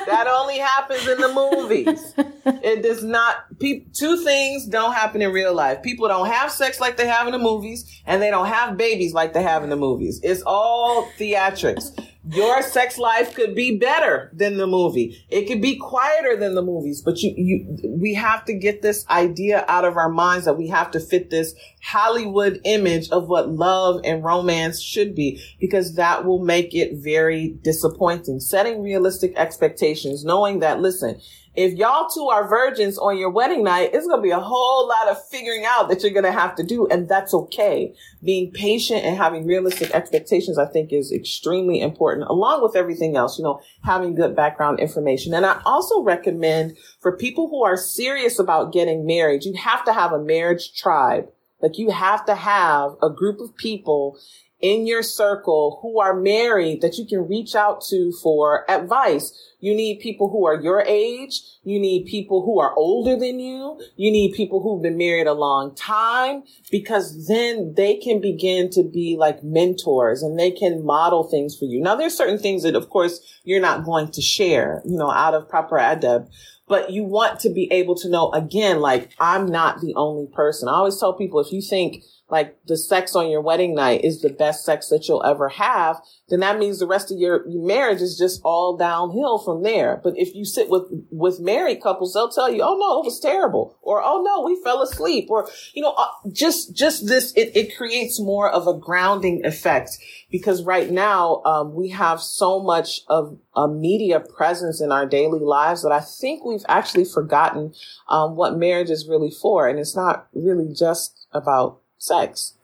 [0.06, 2.14] That only happens in the movies.
[2.62, 5.82] It does not, pe- two things don't happen in real life.
[5.82, 9.12] People don't have sex like they have in the movies and they don't have babies
[9.12, 10.20] like they have in the movies.
[10.22, 11.98] It's all theatrics
[12.30, 15.24] your sex life could be better than the movie.
[15.30, 19.06] It could be quieter than the movies, but you, you, we have to get this
[19.08, 23.50] idea out of our minds that we have to fit this Hollywood image of what
[23.50, 28.40] love and romance should be, because that will make it very disappointing.
[28.40, 31.20] Setting realistic expectations, knowing that, listen,
[31.58, 34.86] if y'all two are virgins on your wedding night, it's going to be a whole
[34.86, 36.86] lot of figuring out that you're going to have to do.
[36.86, 37.96] And that's okay.
[38.22, 43.38] Being patient and having realistic expectations, I think is extremely important along with everything else,
[43.38, 45.34] you know, having good background information.
[45.34, 49.92] And I also recommend for people who are serious about getting married, you have to
[49.92, 51.28] have a marriage tribe.
[51.60, 54.16] Like you have to have a group of people
[54.60, 59.32] in your circle who are married that you can reach out to for advice.
[59.60, 61.42] You need people who are your age.
[61.62, 63.80] You need people who are older than you.
[63.96, 68.82] You need people who've been married a long time because then they can begin to
[68.82, 71.80] be like mentors and they can model things for you.
[71.80, 75.34] Now there's certain things that of course you're not going to share, you know, out
[75.34, 76.28] of proper adab,
[76.68, 80.68] but you want to be able to know again, like I'm not the only person.
[80.68, 84.20] I always tell people if you think like the sex on your wedding night is
[84.20, 85.96] the best sex that you'll ever have,
[86.28, 90.00] then that means the rest of your, marriage is just all downhill from there.
[90.02, 93.18] But if you sit with, with married couples, they'll tell you, oh no, it was
[93.18, 93.78] terrible.
[93.80, 95.28] Or, oh no, we fell asleep.
[95.30, 99.96] Or, you know, uh, just, just this, it, it creates more of a grounding effect
[100.30, 105.40] because right now, um, we have so much of a media presence in our daily
[105.40, 107.72] lives that I think we've actually forgotten,
[108.08, 109.66] um, what marriage is really for.
[109.66, 112.54] And it's not really just about sex.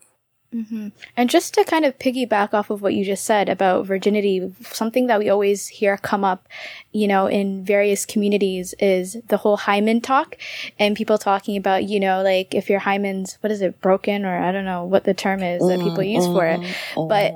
[0.53, 0.89] Mm-hmm.
[1.17, 5.07] And just to kind of piggyback off of what you just said about virginity, something
[5.07, 6.47] that we always hear come up,
[6.93, 10.37] you know, in various communities is the whole hymen talk
[10.79, 14.37] and people talking about, you know, like if your hymen's, what is it, broken or
[14.37, 16.33] I don't know what the term is that people use mm-hmm.
[16.33, 16.59] for it.
[16.61, 17.07] Mm-hmm.
[17.09, 17.33] But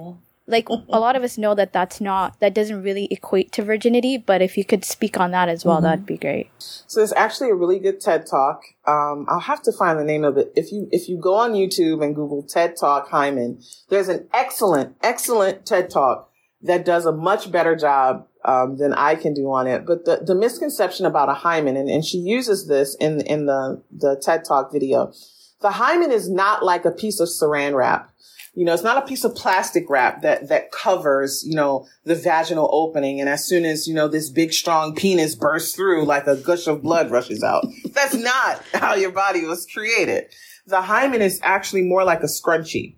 [0.49, 4.17] like a lot of us know that that's not that doesn't really equate to virginity
[4.17, 5.85] but if you could speak on that as well mm-hmm.
[5.85, 9.71] that'd be great so there's actually a really good ted talk um, i'll have to
[9.71, 12.75] find the name of it if you if you go on youtube and google ted
[12.75, 16.29] talk hymen there's an excellent excellent ted talk
[16.61, 19.85] that does a much better job um, than I can do on it.
[19.85, 23.81] But the, the misconception about a hymen, and, and she uses this in in the
[23.91, 25.13] the TED Talk video.
[25.61, 28.11] The hymen is not like a piece of saran wrap.
[28.59, 32.13] You know, it's not a piece of plastic wrap that, that covers, you know, the
[32.13, 33.21] vaginal opening.
[33.21, 36.67] And as soon as, you know, this big, strong penis bursts through, like a gush
[36.67, 37.63] of blood rushes out.
[37.93, 40.25] That's not how your body was created.
[40.65, 42.97] The hymen is actually more like a scrunchie.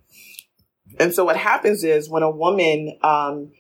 [0.99, 3.51] And so what happens is when a woman, um,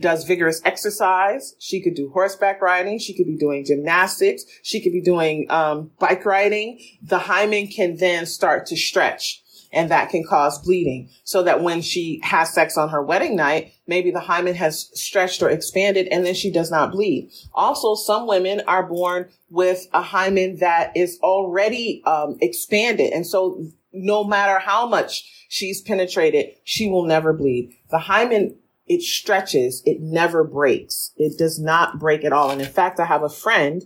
[0.00, 1.56] does vigorous exercise.
[1.58, 2.98] She could do horseback riding.
[2.98, 4.44] She could be doing gymnastics.
[4.62, 6.80] She could be doing um, bike riding.
[7.02, 9.43] The hymen can then start to stretch
[9.74, 11.10] and that can cause bleeding.
[11.24, 15.42] So that when she has sex on her wedding night, maybe the hymen has stretched
[15.42, 17.30] or expanded and then she does not bleed.
[17.52, 23.12] Also, some women are born with a hymen that is already um, expanded.
[23.12, 27.76] And so no matter how much she's penetrated, she will never bleed.
[27.90, 28.56] The hymen
[28.86, 29.82] it stretches.
[29.86, 31.12] It never breaks.
[31.16, 32.50] It does not break at all.
[32.50, 33.82] And in fact, I have a friend,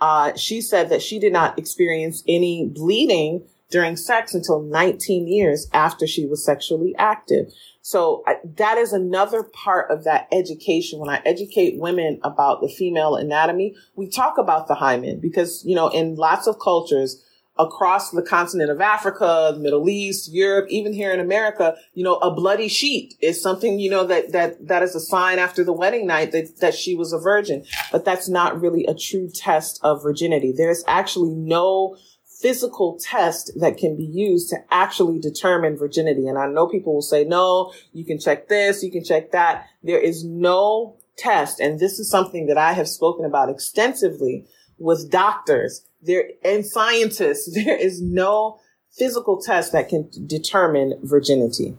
[0.00, 5.68] uh, she said that she did not experience any bleeding during sex until 19 years
[5.72, 7.46] after she was sexually active.
[7.82, 10.98] So I, that is another part of that education.
[10.98, 15.74] When I educate women about the female anatomy, we talk about the hymen because, you
[15.74, 17.24] know, in lots of cultures,
[17.60, 22.16] across the continent of Africa, the Middle East, Europe, even here in America, you know,
[22.16, 25.72] a bloody sheet is something, you know, that, that, that is a sign after the
[25.72, 27.64] wedding night that, that she was a virgin.
[27.92, 30.54] But that's not really a true test of virginity.
[30.56, 31.96] There's actually no
[32.40, 36.26] physical test that can be used to actually determine virginity.
[36.26, 39.66] And I know people will say, no, you can check this, you can check that.
[39.82, 41.60] There is no test.
[41.60, 44.46] And this is something that I have spoken about extensively
[44.78, 47.50] with doctors there and scientists.
[47.64, 48.58] There is no
[48.90, 51.76] physical test that can determine virginity.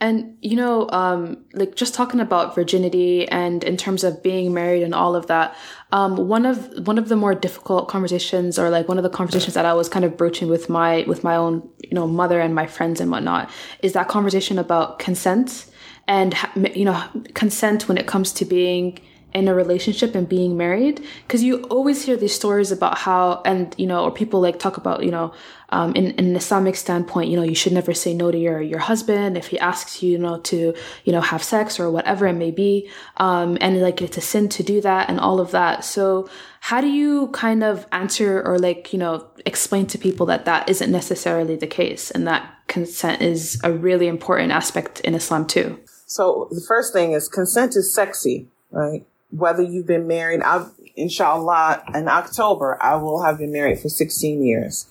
[0.00, 4.84] And you know, um, like just talking about virginity and in terms of being married
[4.84, 5.56] and all of that,
[5.90, 9.54] um, one of one of the more difficult conversations, or like one of the conversations
[9.54, 12.54] that I was kind of broaching with my with my own you know mother and
[12.54, 13.50] my friends and whatnot,
[13.82, 15.66] is that conversation about consent
[16.06, 16.34] and
[16.74, 17.02] you know
[17.34, 19.00] consent when it comes to being
[19.34, 23.74] in a relationship and being married because you always hear these stories about how and
[23.78, 25.32] you know or people like talk about you know
[25.70, 28.60] um, in, in an islamic standpoint you know you should never say no to your
[28.60, 32.26] your husband if he asks you you know to you know have sex or whatever
[32.26, 32.90] it may be.
[33.16, 35.84] Um, and like it's a sin to do that and all of that.
[35.84, 36.28] So
[36.60, 40.68] how do you kind of answer or like you know explain to people that that
[40.68, 45.78] isn't necessarily the case and that consent is a really important aspect in islam too?
[46.06, 49.06] So the first thing is consent is sexy, right?
[49.30, 54.42] Whether you've been married, I've, inshallah, in October, I will have been married for 16
[54.42, 54.86] years.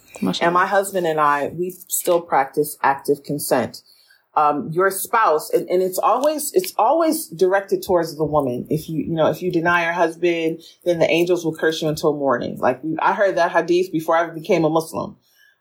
[0.45, 3.81] And my husband and I, we still practice active consent.
[4.35, 8.67] Um, your spouse, and, and it's always, it's always directed towards the woman.
[8.69, 11.87] If you, you know, if you deny your husband, then the angels will curse you
[11.87, 12.59] until morning.
[12.59, 15.17] Like I heard that hadith before I became a Muslim.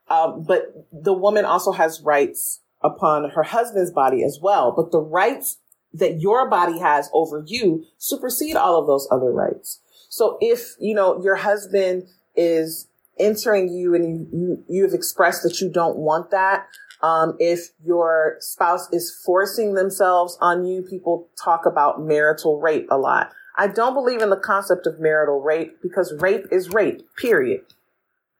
[0.08, 4.72] Um, but the woman also has rights upon her husband's body as well.
[4.76, 5.58] But the rights
[5.98, 9.80] that your body has over you supersede all of those other rights.
[10.08, 12.88] So if, you know, your husband is
[13.18, 16.66] entering you and you, you, you've expressed that you don't want that,
[17.02, 22.96] um, if your spouse is forcing themselves on you, people talk about marital rape a
[22.96, 23.32] lot.
[23.56, 27.62] I don't believe in the concept of marital rape because rape is rape, period.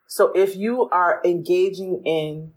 [0.07, 2.53] So if you are engaging in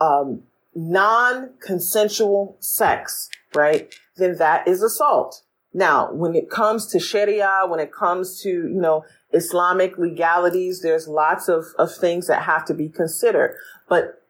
[0.00, 0.42] um,
[0.74, 5.42] non-consensual sex, right, then that is assault.
[5.72, 11.06] Now, when it comes to Sharia, when it comes to, you know, Islamic legalities, there's
[11.06, 13.56] lots of, of things that have to be considered.
[13.88, 14.20] But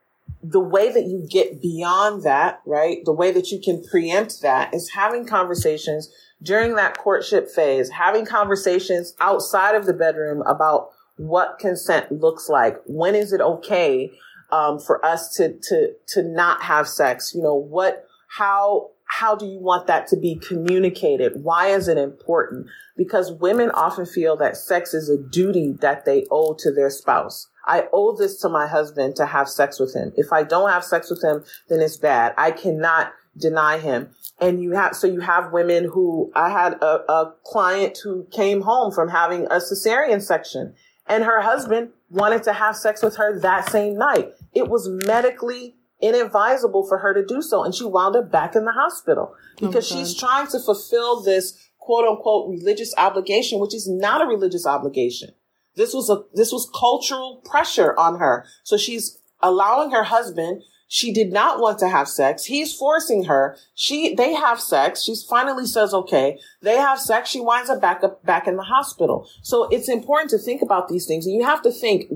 [0.42, 2.98] the way that you get beyond that, right?
[3.04, 6.12] The way that you can preempt that is having conversations
[6.42, 12.76] during that courtship phase, having conversations outside of the bedroom about what consent looks like.
[12.86, 14.10] When is it okay
[14.50, 17.34] um, for us to to to not have sex?
[17.34, 18.06] You know what?
[18.28, 21.42] How how do you want that to be communicated?
[21.42, 22.68] Why is it important?
[22.96, 27.48] Because women often feel that sex is a duty that they owe to their spouse.
[27.66, 30.12] I owe this to my husband to have sex with him.
[30.16, 32.34] If I don't have sex with him, then it's bad.
[32.38, 34.10] I cannot deny him.
[34.40, 38.60] And you have, so you have women who, I had a, a client who came
[38.60, 40.74] home from having a cesarean section
[41.08, 44.30] and her husband wanted to have sex with her that same night.
[44.54, 47.62] It was medically inadvisable for her to do so.
[47.64, 52.06] And she wound up back in the hospital because she's trying to fulfill this quote
[52.06, 55.30] unquote religious obligation, which is not a religious obligation.
[55.76, 58.44] This was a, this was cultural pressure on her.
[58.64, 62.46] So she's allowing her husband she did not want to have sex.
[62.46, 63.56] He's forcing her.
[63.76, 65.04] She, they have sex.
[65.04, 67.30] She finally says, okay, they have sex.
[67.30, 69.28] She winds up back up, back in the hospital.
[69.40, 71.26] So it's important to think about these things.
[71.26, 72.10] And you have to think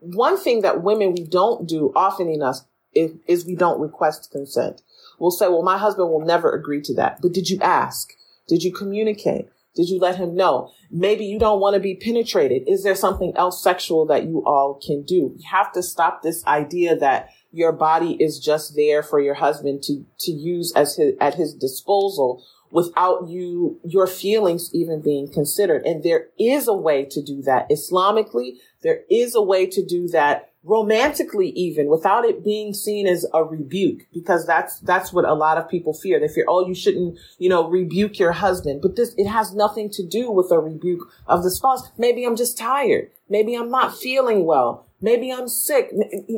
[0.00, 2.58] one thing that women we don't do often enough
[2.94, 4.82] is we don't request consent.
[5.18, 7.20] We'll say, well, my husband will never agree to that.
[7.22, 8.12] But did you ask?
[8.48, 9.48] Did you communicate?
[9.74, 10.70] Did you let him know?
[10.90, 12.64] Maybe you don't want to be penetrated.
[12.66, 15.34] Is there something else sexual that you all can do?
[15.36, 19.82] You have to stop this idea that your body is just there for your husband
[19.84, 25.84] to, to use as his, at his disposal without you, your feelings even being considered.
[25.84, 28.56] And there is a way to do that Islamically.
[28.82, 33.42] There is a way to do that romantically even without it being seen as a
[33.42, 36.20] rebuke because that's that's what a lot of people fear.
[36.20, 38.80] They fear oh you shouldn't you know rebuke your husband.
[38.82, 41.90] But this it has nothing to do with a rebuke of the spouse.
[41.98, 43.10] Maybe i'm just tired.
[43.28, 44.86] Maybe i'm not feeling well.
[45.02, 45.92] Maybe I'm sick.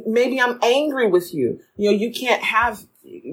[0.07, 1.61] Maybe I'm angry with you.
[1.77, 2.87] You know, you can't have,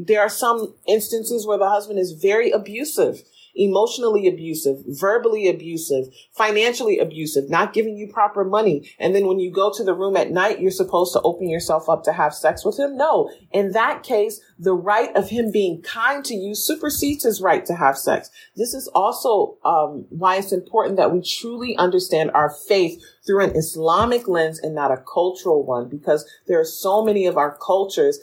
[0.05, 3.23] there are some instances where the husband is very abusive
[3.55, 8.89] emotionally abusive, verbally abusive, financially abusive, not giving you proper money.
[8.99, 11.89] And then when you go to the room at night, you're supposed to open yourself
[11.89, 12.97] up to have sex with him.
[12.97, 13.31] No.
[13.51, 17.75] In that case, the right of him being kind to you supersedes his right to
[17.75, 18.29] have sex.
[18.55, 23.55] This is also um, why it's important that we truly understand our faith through an
[23.55, 28.19] Islamic lens and not a cultural one, because there are so many of our cultures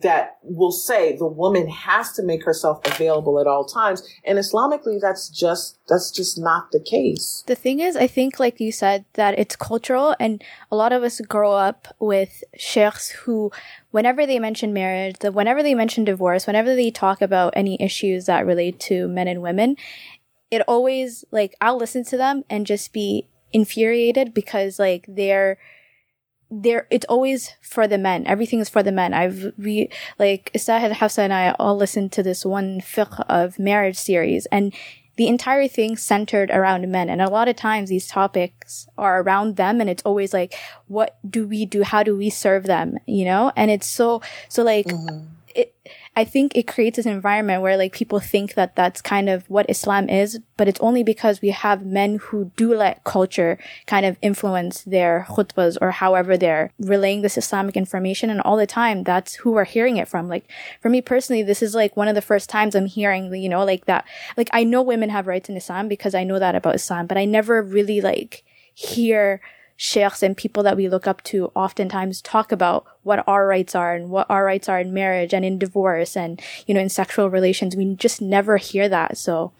[0.00, 4.02] that will say the woman has to make herself available at all times.
[4.24, 7.44] And Islamically, that's just, that's just not the case.
[7.46, 11.02] The thing is, I think, like you said, that it's cultural and a lot of
[11.02, 13.52] us grow up with sheikhs who,
[13.90, 18.46] whenever they mention marriage, whenever they mention divorce, whenever they talk about any issues that
[18.46, 19.76] relate to men and women,
[20.50, 25.58] it always, like, I'll listen to them and just be infuriated because, like, they're,
[26.52, 28.26] there it's always for the men.
[28.26, 29.14] Everything is for the men.
[29.14, 29.88] I've we
[30.18, 34.74] like Istahil Hafsa and I all listened to this one fiqh of marriage series and
[35.16, 37.08] the entire thing centered around men.
[37.08, 40.54] And a lot of times these topics are around them and it's always like,
[40.88, 41.82] what do we do?
[41.82, 42.98] How do we serve them?
[43.06, 43.52] You know?
[43.54, 45.26] And it's so, so like, mm-hmm.
[45.54, 45.74] it,
[46.14, 49.70] I think it creates this environment where like people think that that's kind of what
[49.70, 54.18] Islam is, but it's only because we have men who do let culture kind of
[54.20, 58.28] influence their khutbas or however they're relaying this Islamic information.
[58.28, 60.28] And all the time, that's who we're hearing it from.
[60.28, 60.44] Like
[60.82, 63.64] for me personally, this is like one of the first times I'm hearing, you know,
[63.64, 64.04] like that.
[64.36, 67.16] Like I know women have rights in Islam because I know that about Islam, but
[67.16, 68.44] I never really like
[68.74, 69.40] hear
[69.82, 73.96] sheikhs and people that we look up to oftentimes talk about what our rights are
[73.96, 77.28] and what our rights are in marriage and in divorce and, you know, in sexual
[77.28, 77.74] relations.
[77.74, 79.18] We just never hear that.
[79.18, 79.50] So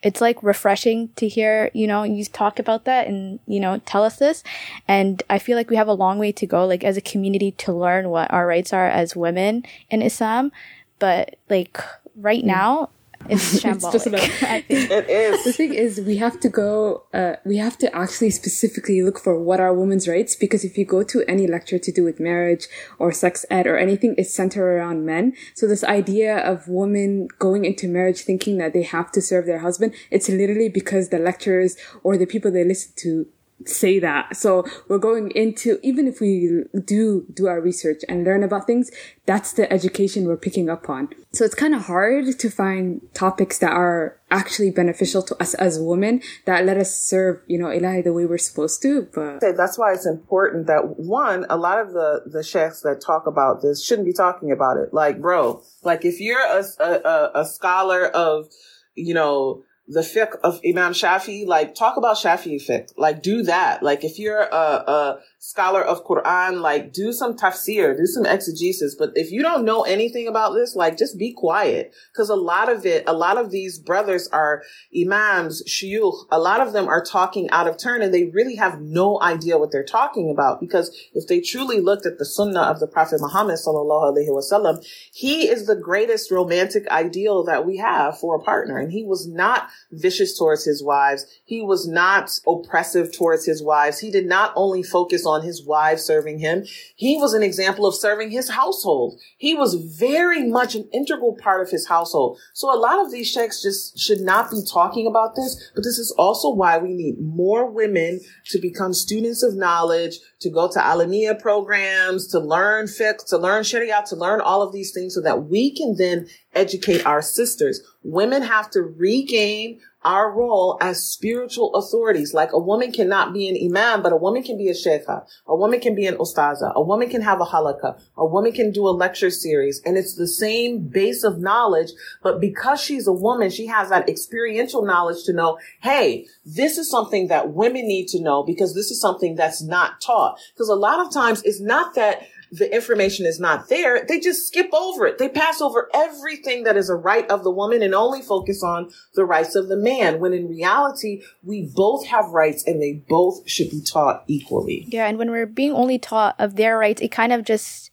[0.00, 4.04] it's like refreshing to hear, you know, you talk about that and, you know, tell
[4.04, 4.44] us this.
[4.86, 7.50] And I feel like we have a long way to go, like as a community
[7.50, 10.52] to learn what our rights are as women in Islam.
[11.00, 11.80] But like
[12.14, 12.46] right mm.
[12.46, 12.90] now,
[13.28, 13.92] it's shambolic.
[13.92, 14.90] just about- I think.
[14.90, 15.44] It is.
[15.44, 19.38] The thing is, we have to go, uh, we have to actually specifically look for
[19.40, 22.66] what are women's rights because if you go to any lecture to do with marriage
[22.98, 25.32] or sex ed or anything, it's centered around men.
[25.54, 29.60] So this idea of women going into marriage thinking that they have to serve their
[29.60, 33.26] husband, it's literally because the lecturers or the people they listen to
[33.64, 34.36] say that.
[34.36, 38.90] So we're going into, even if we do do our research and learn about things,
[39.26, 41.08] that's the education we're picking up on.
[41.32, 45.78] So it's kind of hard to find topics that are actually beneficial to us as
[45.78, 49.08] women that let us serve, you know, Ilahi the way we're supposed to.
[49.14, 53.26] But that's why it's important that one, a lot of the the sheikhs that talk
[53.26, 54.92] about this shouldn't be talking about it.
[54.92, 58.46] Like, bro, like if you're a a, a scholar of,
[58.94, 63.82] you know, the fiqh of Imam Shafi, like talk about Shafi fiqh, like do that.
[63.82, 68.94] Like if you're a, a scholar of Quran, like do some tafsir, do some exegesis.
[68.94, 71.92] But if you don't know anything about this, like just be quiet.
[72.16, 74.62] Cause a lot of it, a lot of these brothers are
[74.98, 76.24] imams, shuyukh.
[76.30, 79.58] A lot of them are talking out of turn and they really have no idea
[79.58, 80.60] what they're talking about.
[80.60, 84.82] Because if they truly looked at the sunnah of the Prophet Muhammad sallallahu alaihi wasallam,
[85.12, 88.78] he is the greatest romantic ideal that we have for a partner.
[88.78, 91.26] And he was not vicious towards his wives.
[91.44, 93.98] He was not oppressive towards his wives.
[93.98, 96.64] He did not only focus on his wives serving him.
[96.96, 99.20] He was an example of serving his household.
[99.36, 102.38] He was very much an integral part of his household.
[102.52, 105.98] So a lot of these sheikhs just should not be talking about this, but this
[105.98, 110.78] is also why we need more women to become students of knowledge, to go to
[110.78, 115.20] alamiya programs, to learn fiqh, to learn sharia, to learn all of these things so
[115.20, 117.80] that we can then educate our sisters.
[118.02, 122.34] Women have to regain our role as spiritual authorities.
[122.34, 125.26] Like a woman cannot be an imam, but a woman can be a sheikha.
[125.46, 126.72] A woman can be an ustaza.
[126.74, 128.00] A woman can have a halaqa.
[128.16, 129.80] A woman can do a lecture series.
[129.84, 131.92] And it's the same base of knowledge,
[132.22, 136.90] but because she's a woman, she has that experiential knowledge to know, hey, this is
[136.90, 140.38] something that women need to know because this is something that's not taught.
[140.54, 142.26] Because a lot of times it's not that
[142.56, 145.18] the information is not there, they just skip over it.
[145.18, 148.90] They pass over everything that is a right of the woman and only focus on
[149.14, 150.20] the rights of the man.
[150.20, 154.86] When in reality, we both have rights and they both should be taught equally.
[154.88, 157.90] Yeah, and when we're being only taught of their rights, it kind of just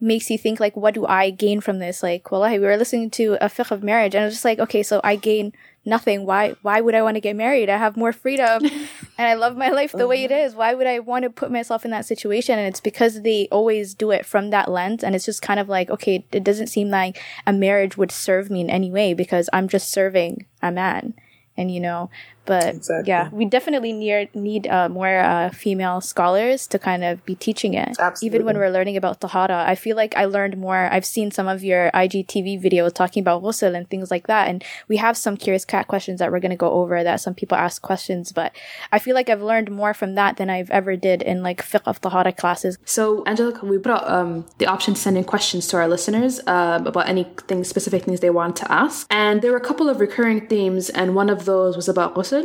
[0.00, 2.02] makes you think like, what do I gain from this?
[2.02, 4.58] Like, well, we were listening to a fiqh of marriage, and it was just like,
[4.58, 5.52] okay, so I gain
[5.86, 6.26] nothing.
[6.26, 6.56] Why?
[6.62, 7.70] Why would I want to get married?
[7.70, 8.64] I have more freedom,
[9.18, 10.46] and I love my life the way it mm-hmm.
[10.46, 10.54] is.
[10.54, 12.58] Why would I want to put myself in that situation?
[12.58, 15.68] And it's because they always do it from that lens, and it's just kind of
[15.68, 19.48] like, okay, it doesn't seem like a marriage would serve me in any way because
[19.52, 21.14] I'm just serving a man,
[21.56, 22.10] and you know,
[22.46, 23.08] but Exactly.
[23.08, 27.74] yeah, we definitely need need uh, more uh, female scholars to kind of be teaching
[27.74, 27.96] it.
[27.98, 28.26] Absolutely.
[28.26, 30.88] Even when we're learning about tahara, I feel like I learned more.
[30.90, 34.64] I've seen some of your IGTV videos talking about ghusl and things like that, and
[34.88, 37.02] we have some curious cat questions that we're going to go over.
[37.02, 38.54] That some people ask questions, but
[38.92, 41.86] I feel like I've learned more from that than I've ever did in like fiqh
[41.86, 42.78] of tahara classes.
[42.84, 46.40] So, Angelica, we put out um, the option to send in questions to our listeners
[46.46, 49.06] um, about anything specific things they want to ask.
[49.10, 52.35] And there were a couple of recurring themes, and one of those was about ghusl.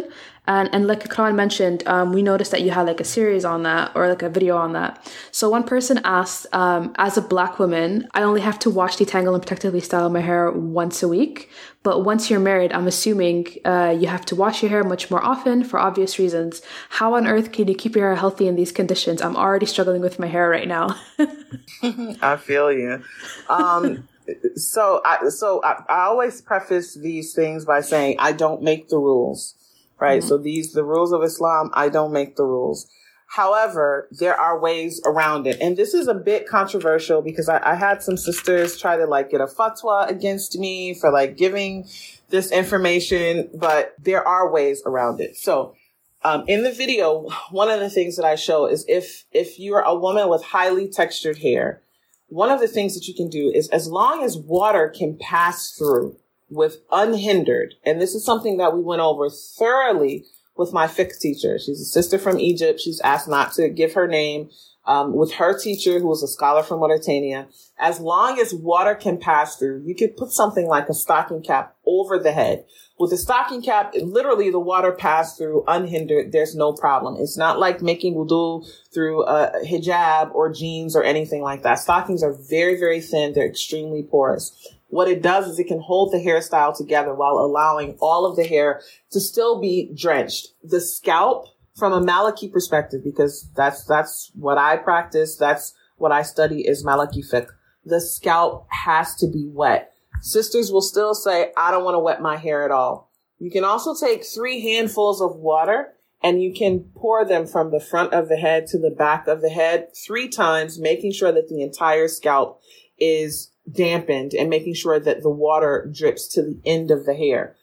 [0.48, 3.64] And, and like Ikram mentioned, um, we noticed that you had like a series on
[3.64, 4.92] that or like a video on that.
[5.32, 9.34] So one person asked, um, as a black woman, I only have to wash, detangle,
[9.34, 11.50] and protectively style my hair once a week.
[11.84, 15.24] But once you're married, I'm assuming uh, you have to wash your hair much more
[15.24, 16.62] often for obvious reasons.
[16.90, 19.22] How on earth can you keep your hair healthy in these conditions?
[19.22, 21.00] I'm already struggling with my hair right now.
[22.22, 23.04] I feel you.
[23.50, 24.08] Um,
[24.56, 28.98] so I, so I, I always preface these things by saying I don't make the
[28.98, 29.56] rules,
[30.02, 30.24] right?
[30.24, 32.88] So these, the rules of Islam, I don't make the rules.
[33.28, 35.58] However, there are ways around it.
[35.62, 39.30] And this is a bit controversial because I, I had some sisters try to like
[39.30, 41.88] get a fatwa against me for like giving
[42.30, 45.38] this information, but there are ways around it.
[45.38, 45.76] So
[46.24, 49.80] um, in the video, one of the things that I show is if if you're
[49.80, 51.82] a woman with highly textured hair,
[52.28, 55.72] one of the things that you can do is as long as water can pass
[55.72, 56.18] through
[56.52, 60.26] with unhindered, and this is something that we went over thoroughly
[60.58, 61.58] with my fiqh teacher.
[61.58, 62.80] She's a sister from Egypt.
[62.80, 64.50] She's asked not to give her name.
[64.86, 67.48] um, with her teacher, who was a scholar from Mauritania,
[67.78, 71.76] as long as water can pass through, you could put something like a stocking cap
[71.86, 72.66] over the head.
[73.00, 76.32] With a stocking cap, literally the water pass through unhindered.
[76.32, 77.18] There's no problem.
[77.20, 81.80] It's not like making wudu through a hijab or jeans or anything like that.
[81.80, 83.34] Stockings are very, very thin.
[83.34, 84.52] They're extremely porous.
[84.92, 88.44] What it does is it can hold the hairstyle together while allowing all of the
[88.44, 88.82] hair
[89.12, 90.50] to still be drenched.
[90.64, 95.38] The scalp from a Maliki perspective, because that's, that's what I practice.
[95.38, 97.48] That's what I study is Maliki fiqh.
[97.86, 99.94] The scalp has to be wet.
[100.20, 103.10] Sisters will still say, I don't want to wet my hair at all.
[103.40, 107.80] You can also take three handfuls of water and you can pour them from the
[107.80, 111.48] front of the head to the back of the head three times, making sure that
[111.48, 112.62] the entire scalp
[113.00, 117.56] is dampened and making sure that the water drips to the end of the hair.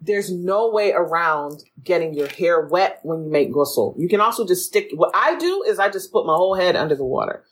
[0.00, 3.94] There's no way around getting your hair wet when you make ghusl.
[3.98, 6.74] You can also just stick, what I do is I just put my whole head
[6.74, 7.44] under the water.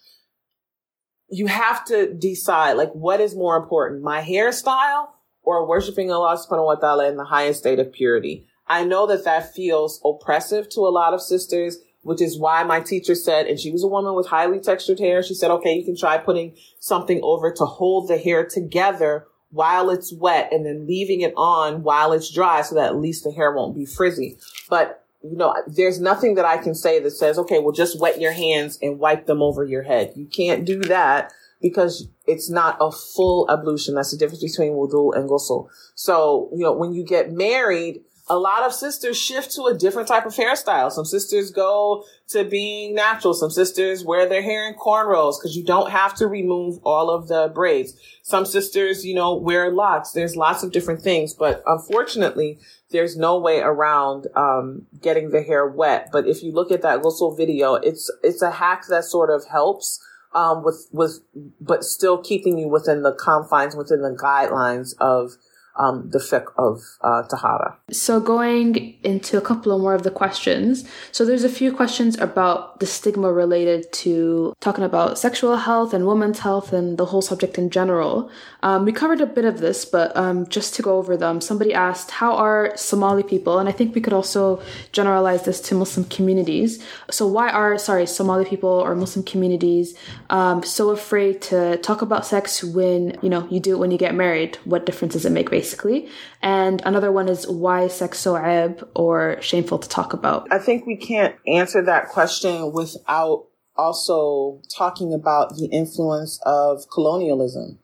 [1.28, 5.11] You have to decide, like, what is more important, my hairstyle
[5.43, 8.47] or worshiping Allah subhanahu wa ta'ala in the highest state of purity?
[8.66, 12.81] I know that that feels oppressive to a lot of sisters which is why my
[12.81, 15.23] teacher said, and she was a woman with highly textured hair.
[15.23, 19.91] She said, okay, you can try putting something over to hold the hair together while
[19.91, 23.33] it's wet and then leaving it on while it's dry so that at least the
[23.33, 24.39] hair won't be frizzy.
[24.69, 28.21] But you know, there's nothing that I can say that says, okay, well, just wet
[28.21, 30.13] your hands and wipe them over your head.
[30.17, 33.95] You can't do that because it's not a full ablution.
[33.95, 35.69] That's the difference between wudu and ghusl.
[35.95, 40.07] So, you know, when you get married, a lot of sisters shift to a different
[40.07, 40.93] type of hairstyle.
[40.93, 43.35] Some sisters go to being natural.
[43.35, 47.26] Some sisters wear their hair in cornrows because you don't have to remove all of
[47.26, 47.93] the braids.
[48.22, 50.12] Some sisters, you know, wear locks.
[50.12, 52.61] There's lots of different things, but unfortunately,
[52.93, 56.11] there's no way around um, getting the hair wet.
[56.12, 59.49] But if you look at that ghusl video, it's it's a hack that sort of
[59.51, 60.01] helps
[60.35, 61.18] um, with with,
[61.61, 65.33] but still keeping you within the confines, within the guidelines of
[65.81, 67.76] um, the fiqh of uh, tahara.
[67.91, 70.85] So going into a couple of more of the questions.
[71.11, 76.07] So there's a few questions about the stigma related to talking about sexual health and
[76.07, 78.31] women's health and the whole subject in general.
[78.62, 81.72] Um, we covered a bit of this, but um, just to go over them, somebody
[81.72, 84.62] asked, how are Somali people, and I think we could also
[84.93, 86.85] generalize this to Muslim communities.
[87.11, 89.97] So why are, sorry, Somali people or Muslim communities
[90.28, 93.99] um, so afraid to talk about sex when, you know, you do it when you
[93.99, 94.59] get married?
[94.64, 95.70] What difference does it make basically?
[95.71, 96.09] Basically.
[96.43, 100.49] And another one is why sex so ab or shameful to talk about?
[100.51, 103.47] I think we can't answer that question without
[103.77, 107.79] also talking about the influence of colonialism,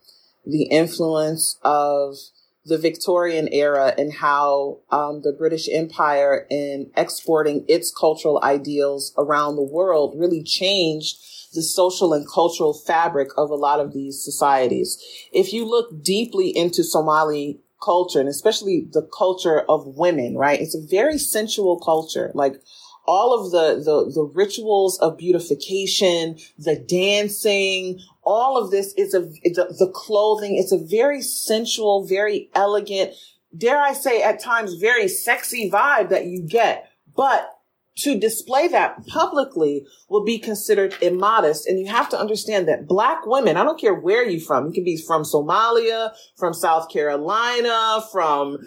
[0.44, 2.16] the influence of
[2.64, 9.54] the Victorian era and how um, the British Empire in exporting its cultural ideals around
[9.54, 11.16] the world really changed
[11.54, 14.98] the social and cultural fabric of a lot of these societies.
[15.32, 20.60] If you look deeply into Somali culture and especially the culture of women, right?
[20.60, 22.30] It's a very sensual culture.
[22.34, 22.60] Like
[23.06, 29.20] all of the, the, the rituals of beautification, the dancing, all of this is a,
[29.20, 30.56] the, the clothing.
[30.56, 33.12] It's a very sensual, very elegant,
[33.56, 36.90] dare I say at times very sexy vibe that you get.
[37.16, 37.55] But
[37.96, 41.66] to display that publicly will be considered immodest.
[41.66, 44.72] And you have to understand that black women, I don't care where you're from, you
[44.72, 48.58] can be from Somalia, from South Carolina, from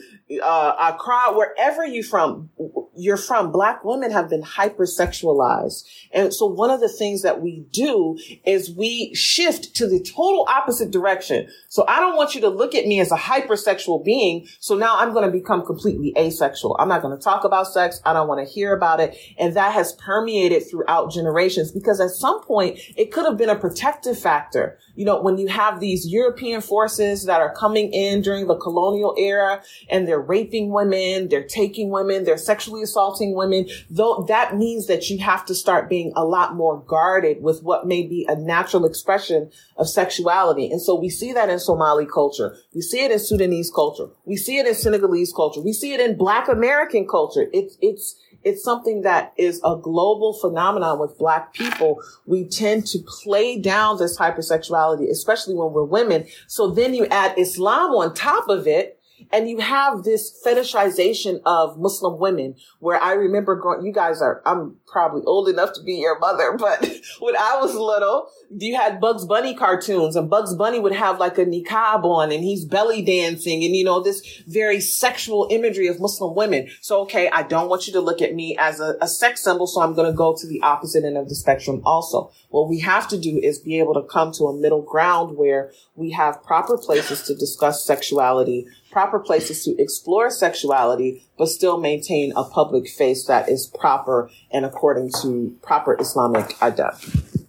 [0.43, 2.49] uh, Accra, wherever you're from,
[2.95, 5.83] you're from, black women have been hypersexualized.
[6.13, 10.45] And so one of the things that we do is we shift to the total
[10.47, 11.47] opposite direction.
[11.69, 14.47] So I don't want you to look at me as a hypersexual being.
[14.59, 16.75] So now I'm going to become completely asexual.
[16.79, 17.99] I'm not going to talk about sex.
[18.05, 19.17] I don't want to hear about it.
[19.39, 23.55] And that has permeated throughout generations because at some point it could have been a
[23.55, 24.77] protective factor.
[24.99, 29.15] You know, when you have these European forces that are coming in during the colonial
[29.17, 34.87] era and they're raping women, they're taking women, they're sexually assaulting women, though that means
[34.87, 38.35] that you have to start being a lot more guarded with what may be a
[38.35, 40.69] natural expression of sexuality.
[40.69, 42.57] And so we see that in Somali culture.
[42.75, 44.09] We see it in Sudanese culture.
[44.25, 45.61] We see it in Senegalese culture.
[45.61, 47.47] We see it in Black American culture.
[47.53, 52.01] It's, it's, it's something that is a global phenomenon with black people.
[52.25, 56.25] We tend to play down this hypersexuality, especially when we're women.
[56.47, 58.98] So then you add Islam on top of it
[59.31, 64.41] And you have this fetishization of Muslim women where I remember growing, you guys are,
[64.45, 68.99] I'm probably old enough to be your mother, but when I was little, you had
[68.99, 73.01] Bugs Bunny cartoons and Bugs Bunny would have like a niqab on and he's belly
[73.01, 76.67] dancing and you know, this very sexual imagery of Muslim women.
[76.81, 79.67] So, okay, I don't want you to look at me as a, a sex symbol.
[79.67, 82.31] So I'm going to go to the opposite end of the spectrum also.
[82.49, 85.71] What we have to do is be able to come to a middle ground where
[85.95, 92.33] we have proper places to discuss sexuality, proper places to explore sexuality, but still maintain
[92.35, 97.45] a public face that is proper and according to proper Islamic adab.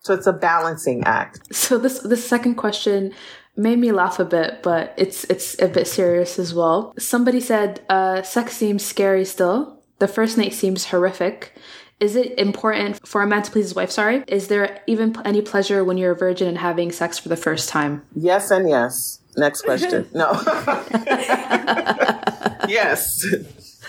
[0.00, 1.54] So it's a balancing act.
[1.54, 3.12] So this this second question
[3.56, 6.92] made me laugh a bit, but it's it's a bit serious as well.
[6.98, 9.80] Somebody said, uh, "Sex seems scary still.
[9.98, 11.54] The first night seems horrific.
[12.00, 13.92] Is it important for a man to please his wife?
[13.92, 17.36] Sorry, is there even any pleasure when you're a virgin and having sex for the
[17.36, 19.20] first time?" Yes and yes.
[19.36, 20.08] Next question.
[20.14, 20.32] no.
[22.68, 23.24] yes.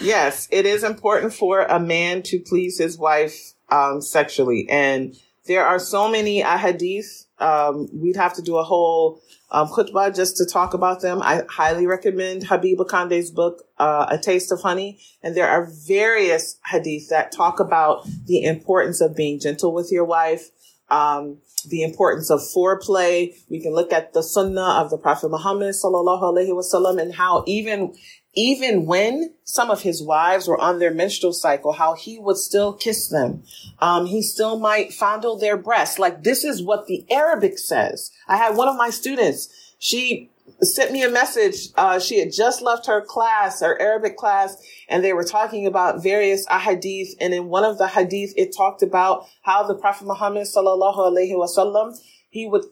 [0.01, 4.67] Yes, it is important for a man to please his wife um, sexually.
[4.69, 5.15] And
[5.45, 7.25] there are so many ahadith.
[7.39, 9.21] Um, we'd have to do a whole
[9.51, 11.21] um, khutbah just to talk about them.
[11.21, 14.99] I highly recommend Habeeb Akande's book, uh, A Taste of Honey.
[15.21, 20.05] And there are various hadith that talk about the importance of being gentle with your
[20.05, 20.49] wife,
[20.93, 23.33] um, the importance of foreplay.
[23.49, 27.43] We can look at the sunnah of the Prophet Muhammad sallallahu alaihi wasallam and how
[27.47, 27.95] even
[28.35, 32.73] even when some of his wives were on their menstrual cycle, how he would still
[32.73, 33.43] kiss them.
[33.79, 35.99] Um, he still might fondle their breasts.
[35.99, 38.11] Like this is what the Arabic says.
[38.27, 40.31] I had one of my students, she
[40.61, 41.69] sent me a message.
[41.75, 44.55] Uh, she had just left her class, her Arabic class,
[44.89, 47.09] and they were talking about various ahadith.
[47.19, 51.33] And in one of the hadith, it talked about how the Prophet Muhammad sallallahu alaihi
[51.33, 51.97] wasallam,
[52.29, 52.65] he would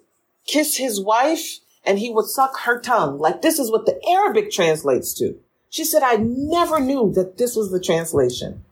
[0.45, 3.19] kiss his wife and he would suck her tongue.
[3.19, 5.37] Like this is what the Arabic translates to.
[5.69, 8.63] She said, I never knew that this was the translation.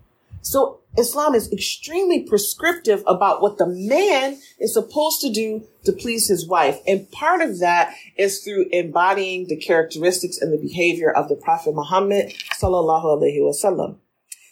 [0.41, 6.27] So Islam is extremely prescriptive about what the man is supposed to do to please
[6.27, 6.79] his wife.
[6.87, 11.75] And part of that is through embodying the characteristics and the behavior of the Prophet
[11.75, 13.97] Muhammad sallallahu alaihi wasallam.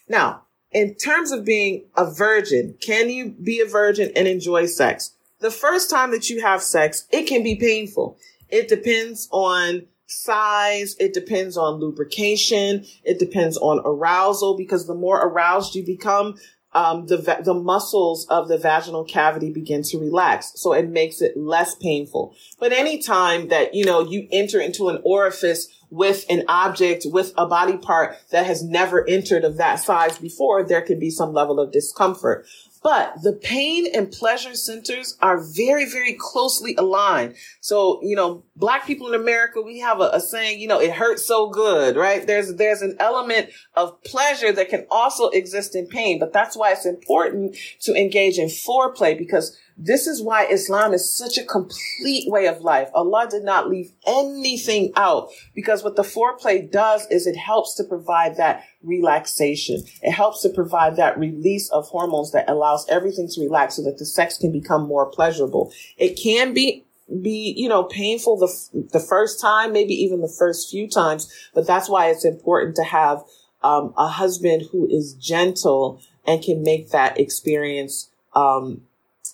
[0.08, 5.14] Now, in terms of being a virgin, can you be a virgin and enjoy sex?
[5.40, 8.18] The first time that you have sex, it can be painful.
[8.50, 10.96] It depends on size.
[11.00, 12.86] It depends on lubrication.
[13.04, 16.36] It depends on arousal because the more aroused you become,
[16.74, 21.22] um, the va- the muscles of the vaginal cavity begin to relax, so it makes
[21.22, 22.36] it less painful.
[22.60, 27.48] But anytime that you know you enter into an orifice with an object with a
[27.48, 31.60] body part that has never entered of that size before, there can be some level
[31.60, 32.46] of discomfort.
[32.88, 37.36] But the pain and pleasure centers are very, very closely aligned.
[37.60, 40.94] So, you know, black people in America, we have a, a, saying, you know, it
[40.94, 42.26] hurts so good, right?
[42.26, 46.72] There's, there's an element of pleasure that can also exist in pain, but that's why
[46.72, 52.30] it's important to engage in foreplay because this is why Islam is such a complete
[52.32, 52.90] way of life.
[52.96, 57.84] Allah did not leave anything out because what the foreplay does is it helps to
[57.84, 59.84] provide that relaxation.
[60.02, 64.00] It helps to provide that release of hormones that allows everything to relax so that
[64.00, 65.72] the sex can become more pleasurable.
[65.98, 66.84] It can be
[67.22, 71.66] be, you know, painful the, the first time, maybe even the first few times, but
[71.66, 73.24] that's why it's important to have
[73.64, 78.82] um, a husband who is gentle and can make that experience um,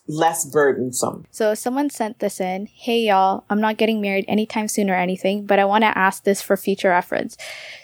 [0.08, 1.26] less burdensome.
[1.32, 2.68] So someone sent this in.
[2.68, 6.24] Hey y'all, I'm not getting married anytime soon or anything, but I want to ask
[6.24, 7.38] this for future reference.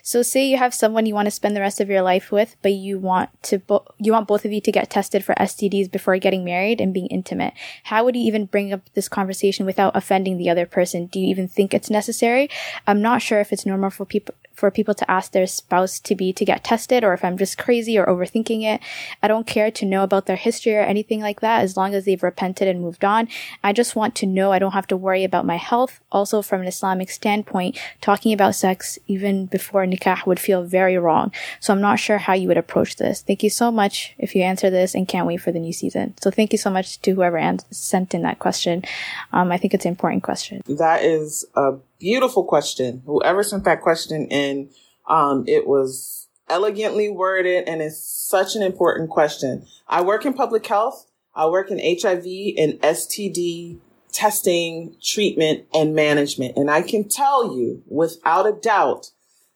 [0.04, 2.56] So say you have someone you want to spend the rest of your life with,
[2.62, 5.92] but you want to bo- you want both of you to get tested for STDs
[5.92, 7.54] before getting married and being intimate.
[7.86, 11.08] How would you even bring up this conversation without offending the other person?
[11.08, 12.50] Do you even think it's necessary?
[12.88, 16.16] I'm not sure if it's normal for people for people to ask their spouse to
[16.16, 18.82] be to get tested or if I'm just crazy or overthinking it.
[19.24, 22.06] I don't care to know about their history or anything like that as long as
[22.06, 23.28] they've repented and moved on.
[23.64, 26.02] I just want to know I don't have to worry about my health.
[26.12, 31.32] Also from an Islamic standpoint, talking about sex even before nikah would feel very wrong.
[31.60, 33.22] So I'm not sure how you would approach this.
[33.22, 36.16] Thank you so much if you answer this and can't wait for the new season.
[36.22, 37.40] So thank you so much to whoever
[37.72, 38.84] sent in that question.
[39.32, 40.62] Um, I think it's an important question.
[40.68, 43.04] That is a beautiful question.
[43.06, 44.70] Whoever sent that question in,
[45.08, 49.66] um, it was elegantly worded and it's such an important question.
[49.88, 51.06] I work in public health.
[51.36, 52.26] I work in HIV
[52.58, 53.80] and STD
[54.12, 56.58] testing, treatment, and management.
[56.58, 59.12] And I can tell you without a doubt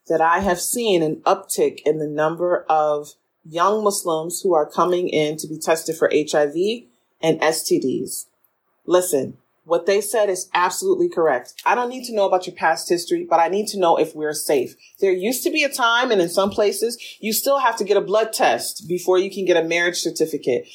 [0.08, 3.14] that I have seen an uptick in the number of
[3.44, 6.54] young Muslims who are coming in to be tested for HIV
[7.20, 8.26] and STDs.
[8.86, 11.54] Listen, What they said is absolutely correct.
[11.64, 14.14] I don't need to know about your past history, but I need to know if
[14.14, 14.74] we're safe.
[15.00, 17.96] There used to be a time, and in some places, you still have to get
[17.96, 20.68] a blood test before you can get a marriage certificate.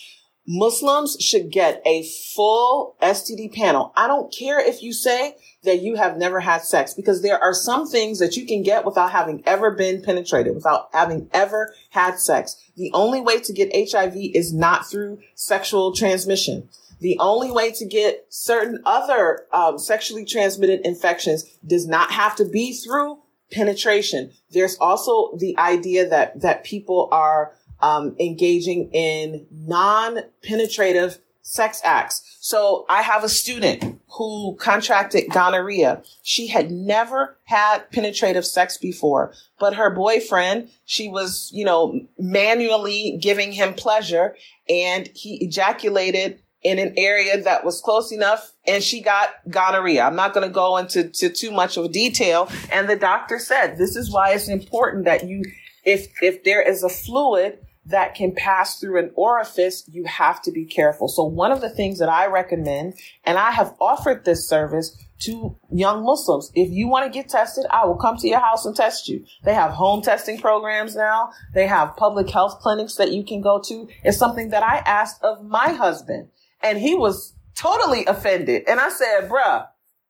[0.48, 2.04] Muslims should get a
[2.36, 3.94] full STD panel.
[3.96, 7.54] I don't care if you say that you have never had sex because there are
[7.54, 12.18] some things that you can get without having ever been penetrated, without having ever had
[12.20, 12.56] sex.
[12.76, 16.68] The only way to get HIV is not through sexual transmission.
[17.00, 22.46] The only way to get certain other um, sexually transmitted infections does not have to
[22.46, 23.20] be through
[23.52, 24.32] penetration.
[24.52, 32.38] There's also the idea that that people are um, engaging in non-penetrative sex acts.
[32.42, 36.04] So I have a student who contracted gonorrhea.
[36.22, 43.18] She had never had penetrative sex before, but her boyfriend, she was, you know, manually
[43.20, 44.36] giving him pleasure
[44.70, 50.04] and he ejaculated in an area that was close enough and she got gonorrhea.
[50.04, 52.50] I'm not going to go into to too much of detail.
[52.72, 55.44] And the doctor said, this is why it's important that you,
[55.86, 60.52] if, if there is a fluid that can pass through an orifice, you have to
[60.52, 61.08] be careful.
[61.08, 65.58] So one of the things that I recommend, and I have offered this service to
[65.72, 66.52] young Muslims.
[66.56, 69.26] If you want to get tested, I will come to your house and test you.
[69.44, 71.32] They have home testing programs now.
[71.54, 73.90] They have public health clinics that you can go to.
[74.04, 76.30] It's something that I asked of my husband
[76.62, 78.64] and he was totally offended.
[78.68, 79.68] And I said, bruh,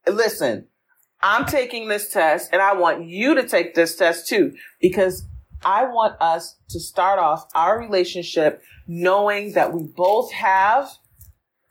[0.08, 0.68] listen,
[1.22, 5.26] I'm taking this test and I want you to take this test too, because
[5.64, 10.89] I want us to start off our relationship knowing that we both have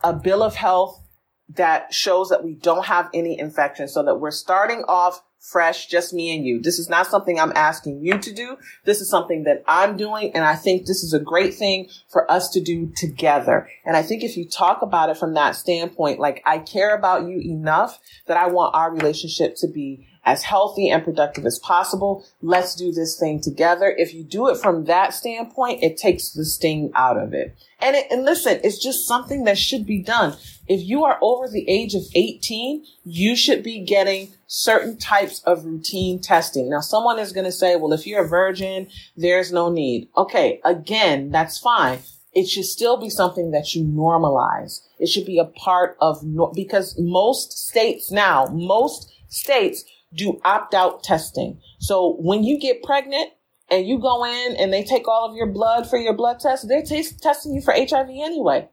[0.05, 1.03] a bill of health
[1.49, 6.13] that shows that we don't have any infection so that we're starting off fresh, just
[6.13, 6.61] me and you.
[6.61, 8.57] This is not something I'm asking you to do.
[8.85, 10.33] This is something that I'm doing.
[10.35, 13.69] And I think this is a great thing for us to do together.
[13.85, 17.29] And I think if you talk about it from that standpoint, like I care about
[17.29, 22.25] you enough that I want our relationship to be as healthy and productive as possible.
[22.43, 23.95] Let's do this thing together.
[23.97, 27.57] If you do it from that standpoint, it takes the sting out of it.
[27.81, 30.37] And, it, and listen, it's just something that should be done.
[30.67, 35.65] If you are over the age of 18, you should be getting certain types of
[35.65, 36.69] routine testing.
[36.69, 40.09] Now, someone is going to say, well, if you're a virgin, there's no need.
[40.17, 40.61] Okay.
[40.65, 42.01] Again, that's fine.
[42.35, 44.81] It should still be something that you normalize.
[44.99, 49.85] It should be a part of, no- because most states now, most states
[50.15, 51.61] do opt out testing.
[51.79, 53.31] So when you get pregnant
[53.71, 56.69] and you go in and they take all of your blood for your blood test,
[56.69, 58.69] they're t- testing you for HIV anyway.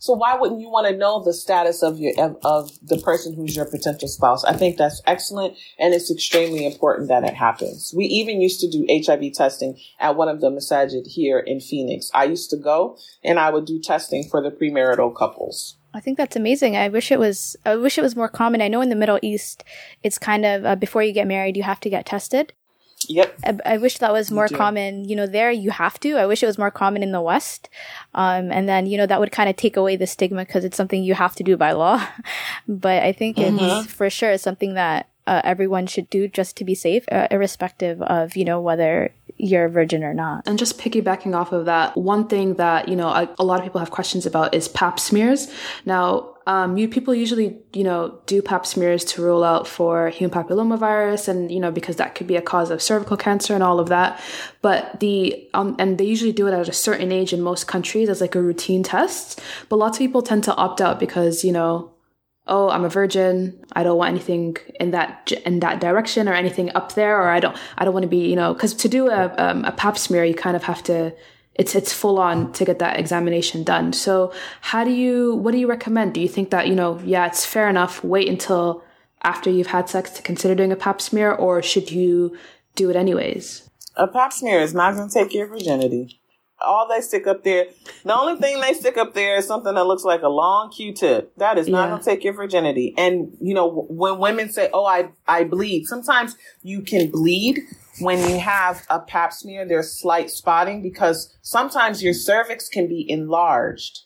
[0.00, 3.54] So why wouldn't you want to know the status of your of, the person who's
[3.54, 4.44] your potential spouse?
[4.44, 7.92] I think that's excellent and it's extremely important that it happens.
[7.94, 12.10] We even used to do HIV testing at one of the masajid here in Phoenix.
[12.14, 15.76] I used to go and I would do testing for the premarital couples.
[15.92, 16.76] I think that's amazing.
[16.76, 17.56] I wish it was.
[17.66, 18.62] I wish it was more common.
[18.62, 19.64] I know in the Middle East,
[20.02, 22.52] it's kind of uh, before you get married, you have to get tested.
[23.08, 23.38] Yep.
[23.44, 24.56] I, I wish that was more do.
[24.56, 25.08] common.
[25.08, 26.16] You know, there you have to.
[26.16, 27.68] I wish it was more common in the West.
[28.14, 30.76] Um, and then you know that would kind of take away the stigma because it's
[30.76, 32.06] something you have to do by law.
[32.68, 36.74] but I think it's for sure something that uh, everyone should do just to be
[36.74, 39.12] safe, uh, irrespective of you know whether
[39.42, 40.46] you're a virgin or not.
[40.46, 43.64] And just piggybacking off of that, one thing that, you know, a, a lot of
[43.64, 45.52] people have questions about is pap smears.
[45.84, 50.34] Now, um, you people usually, you know, do pap smears to rule out for human
[50.34, 53.78] papillomavirus and, you know, because that could be a cause of cervical cancer and all
[53.78, 54.20] of that.
[54.62, 58.08] But the, um, and they usually do it at a certain age in most countries
[58.08, 59.40] as like a routine test.
[59.68, 61.92] But lots of people tend to opt out because, you know,
[62.50, 63.58] oh, I'm a virgin.
[63.72, 67.40] I don't want anything in that in that direction or anything up there, or I
[67.40, 69.96] don't I don't want to be you know because to do a um, a Pap
[69.96, 71.14] smear, you kind of have to.
[71.54, 73.92] It's it's full on to get that examination done.
[73.92, 76.14] So how do you what do you recommend?
[76.14, 78.82] Do you think that you know yeah it's fair enough wait until
[79.22, 82.36] after you've had sex to consider doing a Pap smear, or should you
[82.76, 83.68] do it anyways?
[83.96, 86.19] A pap smear is not going to take your virginity.
[86.62, 87.66] All they stick up there,
[88.04, 91.32] the only thing they stick up there is something that looks like a long Q-tip.
[91.36, 91.88] That is not Yeah.
[91.90, 92.94] going to take your virginity.
[92.98, 97.60] And you know, when women say, "Oh, I I bleed," sometimes you can bleed
[98.00, 99.66] when you have a pap smear.
[99.66, 104.00] There's slight spotting because sometimes your cervix can be enlarged.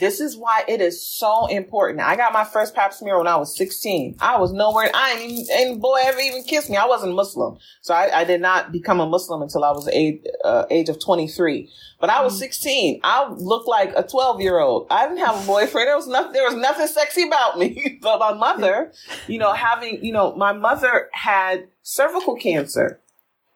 [0.00, 2.00] This is why it is so important.
[2.00, 4.16] I got my first pap smear when I was 16.
[4.18, 4.90] I was nowhere.
[4.94, 6.78] I ain't even, ain't boy ever even kissed me.
[6.78, 7.58] I wasn't Muslim.
[7.82, 10.98] So I, I did not become a Muslim until I was age, uh, age of
[10.98, 11.70] 23.
[12.00, 13.00] But I was 16.
[13.04, 14.86] I looked like a 12 year old.
[14.90, 15.86] I didn't have a boyfriend.
[15.86, 17.98] There was nothing, there was nothing sexy about me.
[18.02, 18.92] but my mother,
[19.26, 23.00] you know, having, you know, my mother had cervical cancer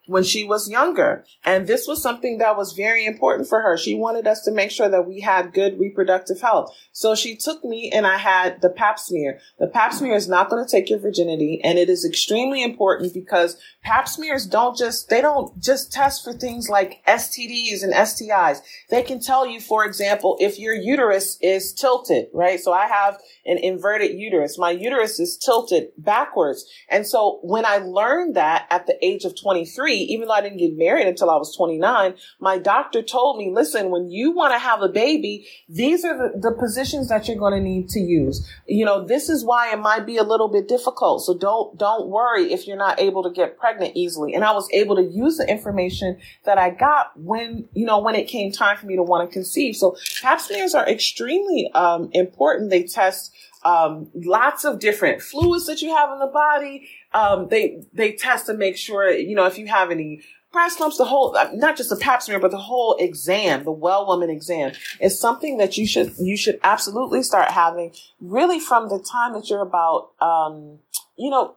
[0.07, 1.25] when she was younger.
[1.45, 3.77] And this was something that was very important for her.
[3.77, 6.75] She wanted us to make sure that we had good reproductive health.
[6.93, 9.41] So she took me and I had the pap smear.
[9.59, 13.15] The pap smear is not going to take your virginity and it is extremely important
[13.15, 18.61] because pap smears don't just, they don't just test for things like STDs and STIs.
[18.89, 22.59] They can tell you, for example, if your uterus is tilted, right?
[22.59, 24.59] So I have an inverted uterus.
[24.59, 26.64] My uterus is tilted backwards.
[26.89, 30.59] And so when I learned that at the age of 23, even though I didn't
[30.59, 34.59] get married until I was 29, my doctor told me, listen, when you want to
[34.59, 38.51] have a baby, these are the, the positions that you're going to need to use.
[38.66, 41.22] You know, this is why it might be a little bit difficult.
[41.22, 44.35] So don't, don't worry if you're not able to get pregnant easily.
[44.35, 48.14] And I was able to use the information that I got when, you know, when
[48.14, 49.77] it came time for me to want to conceive.
[49.77, 52.70] So pap smears are extremely, um, important.
[52.70, 56.89] They test, um, lots of different fluids that you have in the body.
[57.12, 60.22] Um, they, they test to make sure, you know, if you have any
[60.55, 64.07] breast lumps, the whole, not just the pap smear, but the whole exam, the well
[64.07, 68.99] woman exam is something that you should, you should absolutely start having really from the
[69.01, 70.79] time that you're about, um,
[71.16, 71.57] you know,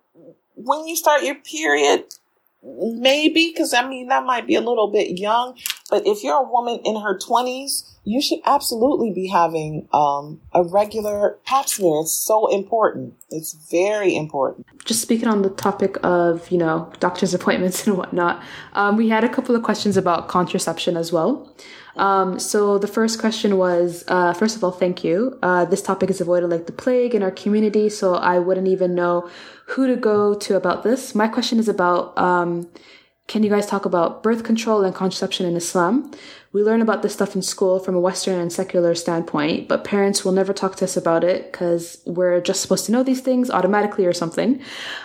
[0.58, 2.06] when you start your period,
[2.64, 5.58] maybe, because I mean, that might be a little bit young,
[5.90, 10.64] but if you're a woman in her 20s, you should absolutely be having um, a
[10.64, 12.00] regular pap smear.
[12.00, 13.16] It's so important.
[13.30, 14.66] It's very important.
[14.86, 18.42] Just speaking on the topic of, you know, doctor's appointments and whatnot,
[18.74, 21.54] um, we had a couple of questions about contraception as well.
[21.98, 25.38] Um, so the first question was, uh, first of all, thank you.
[25.44, 28.96] Uh, this topic is avoided like the plague in our community, so I wouldn't even
[28.96, 29.30] know
[29.66, 31.14] who to go to about this.
[31.14, 32.70] My question is about, um,
[33.28, 36.12] can you guys talk about birth control and contraception in Islam?
[36.54, 40.24] We learn about this stuff in school from a Western and secular standpoint, but parents
[40.24, 43.52] will never talk to us about it because we're just supposed to know these things
[43.52, 44.62] automatically or something.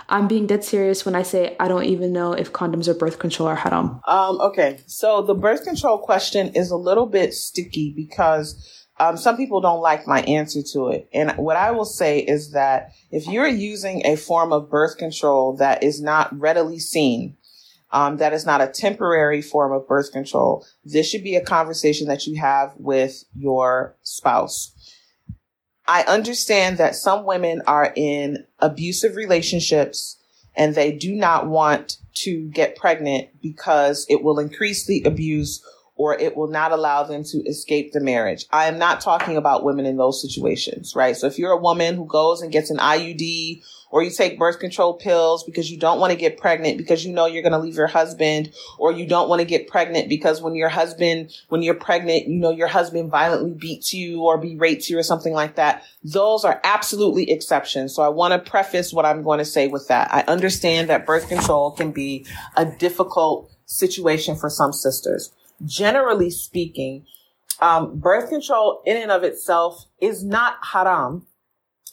[0.09, 3.19] I'm being dead serious when I say I don't even know if condoms or birth
[3.19, 4.01] control are haram.
[4.07, 9.37] Um, okay, so the birth control question is a little bit sticky because um, some
[9.37, 11.09] people don't like my answer to it.
[11.13, 15.57] And what I will say is that if you're using a form of birth control
[15.57, 17.37] that is not readily seen,
[17.93, 20.67] um, that is not a temporary form of birth control.
[20.85, 24.73] This should be a conversation that you have with your spouse.
[25.87, 30.19] I understand that some women are in abusive relationships
[30.55, 35.65] and they do not want to get pregnant because it will increase the abuse
[35.95, 38.47] or it will not allow them to escape the marriage.
[38.51, 41.17] I am not talking about women in those situations, right?
[41.17, 43.63] So if you're a woman who goes and gets an IUD
[43.93, 47.13] or you take birth control pills because you don't want to get pregnant because you
[47.13, 50.43] know you're going to leave your husband or you don't want to get pregnant because
[50.43, 54.89] when your husband, when you're pregnant, you know your husband violently beats you or berates
[54.89, 55.85] you or something like that.
[56.03, 57.95] Those are absolutely exceptions.
[57.95, 60.13] So I want to preface what I'm going to say with that.
[60.13, 62.27] I understand that birth control can be
[62.57, 65.33] a difficult situation for some sisters.
[65.67, 67.05] Generally speaking,
[67.61, 71.27] um, birth control in and of itself is not haram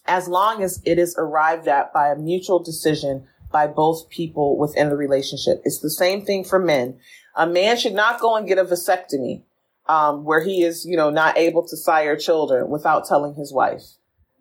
[0.05, 4.89] as long as it is arrived at by a mutual decision by both people within
[4.89, 5.61] the relationship.
[5.65, 6.99] It's the same thing for men.
[7.35, 9.43] A man should not go and get a vasectomy,
[9.87, 13.83] um, where he is, you know, not able to sire children without telling his wife.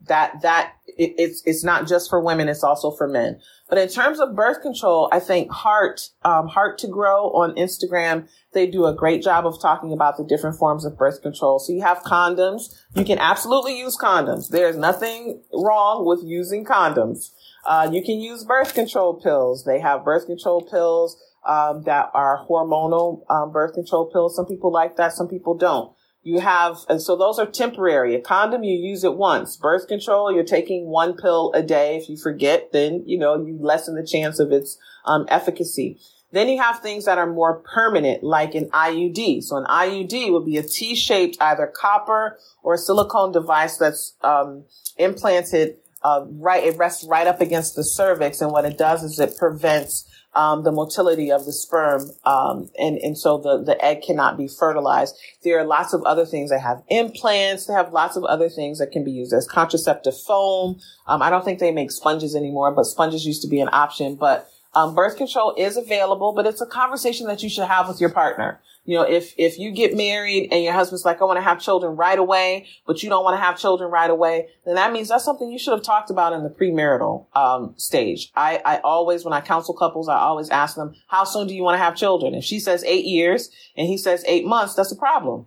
[0.06, 3.40] That, that, it, it's, it's not just for women, it's also for men.
[3.68, 8.28] But in terms of birth control, I think Heart, um, Heart to Grow on Instagram,
[8.52, 11.58] they do a great job of talking about the different forms of birth control.
[11.58, 12.74] So you have condoms.
[12.94, 14.48] You can absolutely use condoms.
[14.48, 17.30] There's nothing wrong with using condoms.
[17.66, 19.64] Uh, you can use birth control pills.
[19.64, 24.34] They have birth control pills um, that are hormonal um, birth control pills.
[24.36, 25.12] Some people like that.
[25.12, 25.92] Some people don't.
[26.28, 28.14] You have, and so those are temporary.
[28.14, 29.56] A condom, you use it once.
[29.56, 31.96] Birth control, you're taking one pill a day.
[31.96, 34.76] If you forget, then, you know, you lessen the chance of its
[35.06, 35.98] um, efficacy.
[36.30, 39.42] Then you have things that are more permanent, like an IUD.
[39.42, 44.66] So an IUD would be a T-shaped either copper or silicone device that's um,
[44.98, 46.62] implanted uh, right.
[46.62, 50.04] It rests right up against the cervix, and what it does is it prevents
[50.38, 54.46] um, the motility of the sperm, um, and and so the the egg cannot be
[54.46, 55.16] fertilized.
[55.42, 57.66] There are lots of other things that have implants.
[57.66, 60.78] They have lots of other things that can be used as contraceptive foam.
[61.08, 64.14] Um, I don't think they make sponges anymore, but sponges used to be an option.
[64.14, 68.00] But um, birth control is available, but it's a conversation that you should have with
[68.00, 68.60] your partner.
[68.88, 71.60] You know, if, if you get married and your husband's like, I want to have
[71.60, 75.08] children right away, but you don't want to have children right away, then that means
[75.08, 78.32] that's something you should have talked about in the premarital, um, stage.
[78.34, 81.62] I, I always, when I counsel couples, I always ask them, how soon do you
[81.62, 82.32] want to have children?
[82.32, 85.44] If she says eight years and he says eight months, that's a problem.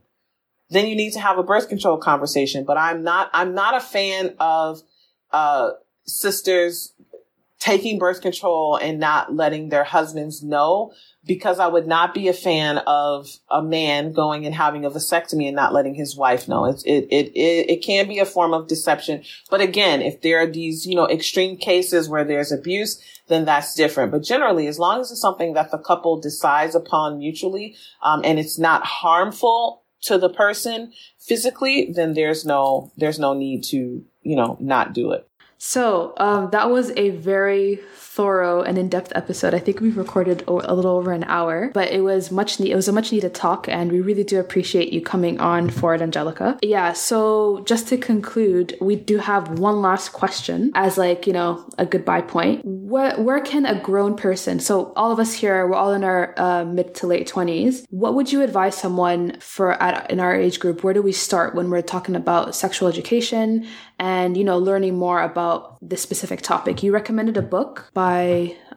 [0.70, 2.64] Then you need to have a birth control conversation.
[2.64, 4.84] But I'm not, I'm not a fan of,
[5.32, 5.72] uh,
[6.06, 6.94] sisters
[7.62, 10.92] taking birth control and not letting their husbands know
[11.24, 15.46] because I would not be a fan of a man going and having a vasectomy
[15.46, 16.66] and not letting his wife know.
[16.66, 19.24] It's, it, it, it, it can be a form of deception.
[19.52, 23.76] But again, if there are these, you know, extreme cases where there's abuse, then that's
[23.76, 24.12] different.
[24.12, 28.40] But generally, as long as it's something that the couple decides upon mutually, um, and
[28.40, 34.36] it's not harmful to the person physically, then there's no, there's no need to, you
[34.36, 35.28] know, not do it.
[35.64, 37.76] So um, that was a very
[38.16, 39.54] thorough and in-depth episode.
[39.54, 42.88] I think we've recorded a little over an hour, but it was much it was
[42.90, 46.58] a much needed talk, and we really do appreciate you coming on for it, Angelica.
[46.62, 46.92] Yeah.
[46.94, 51.86] So just to conclude, we do have one last question as like you know a
[51.86, 52.62] goodbye point.
[52.66, 54.60] Where where can a grown person?
[54.60, 57.86] So all of us here, we're all in our uh, mid to late twenties.
[57.90, 60.84] What would you advise someone for at in our age group?
[60.84, 63.66] Where do we start when we're talking about sexual education
[64.00, 66.84] and you know learning more about this specific topic?
[66.84, 68.01] You recommended a book by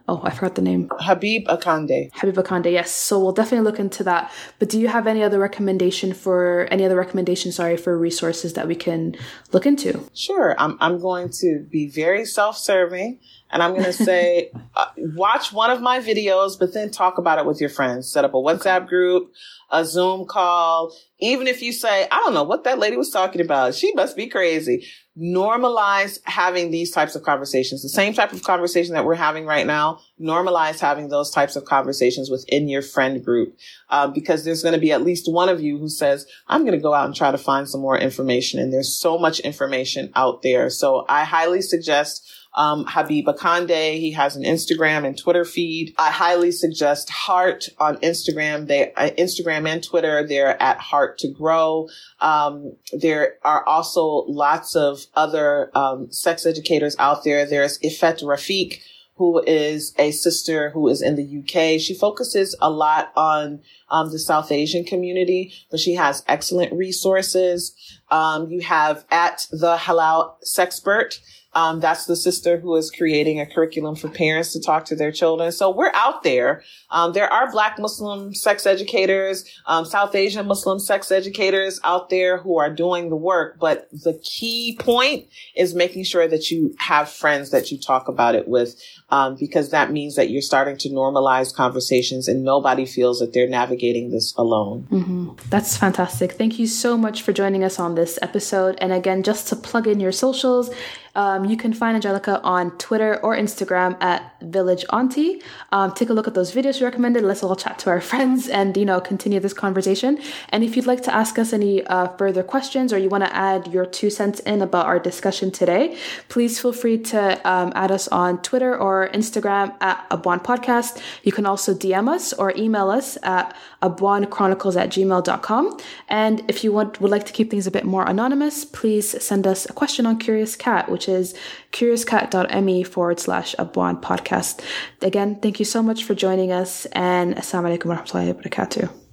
[0.08, 2.10] oh I forgot the name Habeeb Akande.
[2.12, 2.90] Habeeb Akande, yes.
[2.90, 4.32] So we'll definitely look into that.
[4.58, 7.52] But do you have any other recommendation for any other recommendation?
[7.52, 9.16] Sorry for resources that we can
[9.52, 10.04] look into.
[10.14, 13.20] Sure, I'm I'm going to be very self-serving.
[13.50, 17.38] And I'm going to say, uh, watch one of my videos, but then talk about
[17.38, 18.10] it with your friends.
[18.10, 19.32] Set up a WhatsApp group,
[19.70, 20.92] a Zoom call.
[21.20, 23.76] Even if you say, I don't know what that lady was talking about.
[23.76, 28.94] She must be crazy normalize having these types of conversations, the same type of conversation
[28.94, 30.00] that we're having right now.
[30.20, 33.56] Normalize having those types of conversations within your friend group,
[33.90, 36.72] uh, because there's going to be at least one of you who says, "I'm going
[36.72, 40.10] to go out and try to find some more information." And there's so much information
[40.16, 40.68] out there.
[40.68, 43.98] So I highly suggest um, Habeeb Akande.
[43.98, 45.94] He has an Instagram and Twitter feed.
[45.98, 48.66] I highly suggest Heart on Instagram.
[48.66, 50.26] They uh, Instagram and Twitter.
[50.26, 51.88] They're at Heart to Grow.
[52.20, 57.44] Um, there are also lots of other um, sex educators out there.
[57.44, 58.80] There's Iffet Rafeeq,
[59.16, 61.80] who is a sister who is in the UK.
[61.80, 67.74] She focuses a lot on um, the South Asian community, but she has excellent resources.
[68.10, 71.18] Um, you have at the Halal Sexpert.
[71.54, 75.12] Um, that's the sister who is creating a curriculum for parents to talk to their
[75.12, 75.52] children.
[75.52, 76.62] So we're out there.
[76.90, 82.38] Um, there are Black Muslim sex educators, um, South Asian Muslim sex educators out there
[82.38, 83.58] who are doing the work.
[83.60, 85.26] But the key point
[85.56, 88.80] is making sure that you have friends that you talk about it with,
[89.10, 93.48] um, because that means that you're starting to normalize conversations and nobody feels that they're
[93.48, 94.86] navigating this alone.
[94.90, 95.30] Mm-hmm.
[95.50, 96.32] That's fantastic.
[96.32, 98.76] Thank you so much for joining us on this episode.
[98.80, 100.70] And again, just to plug in your socials,
[101.14, 105.42] um, you can find Angelica on Twitter or Instagram at Village Auntie.
[105.72, 107.22] Um, take a look at those videos you recommended.
[107.22, 110.18] Let's all chat to our friends and you know continue this conversation.
[110.50, 113.34] And if you'd like to ask us any uh, further questions or you want to
[113.34, 115.96] add your two cents in about our discussion today,
[116.28, 121.00] please feel free to um, add us on Twitter or Instagram at Abwaan Podcast.
[121.22, 125.78] You can also DM us or email us at abwaanchronicles at gmail.com.
[126.08, 129.46] And if you want would like to keep things a bit more anonymous, please send
[129.46, 131.34] us a question on Curious Cat, which is
[131.72, 134.60] curiouscat.me forward slash Abwaan podcast.
[135.02, 139.03] Again, thank you so much for joining us and Assalamu alaikum wa rahmatullahi wa barakatuh.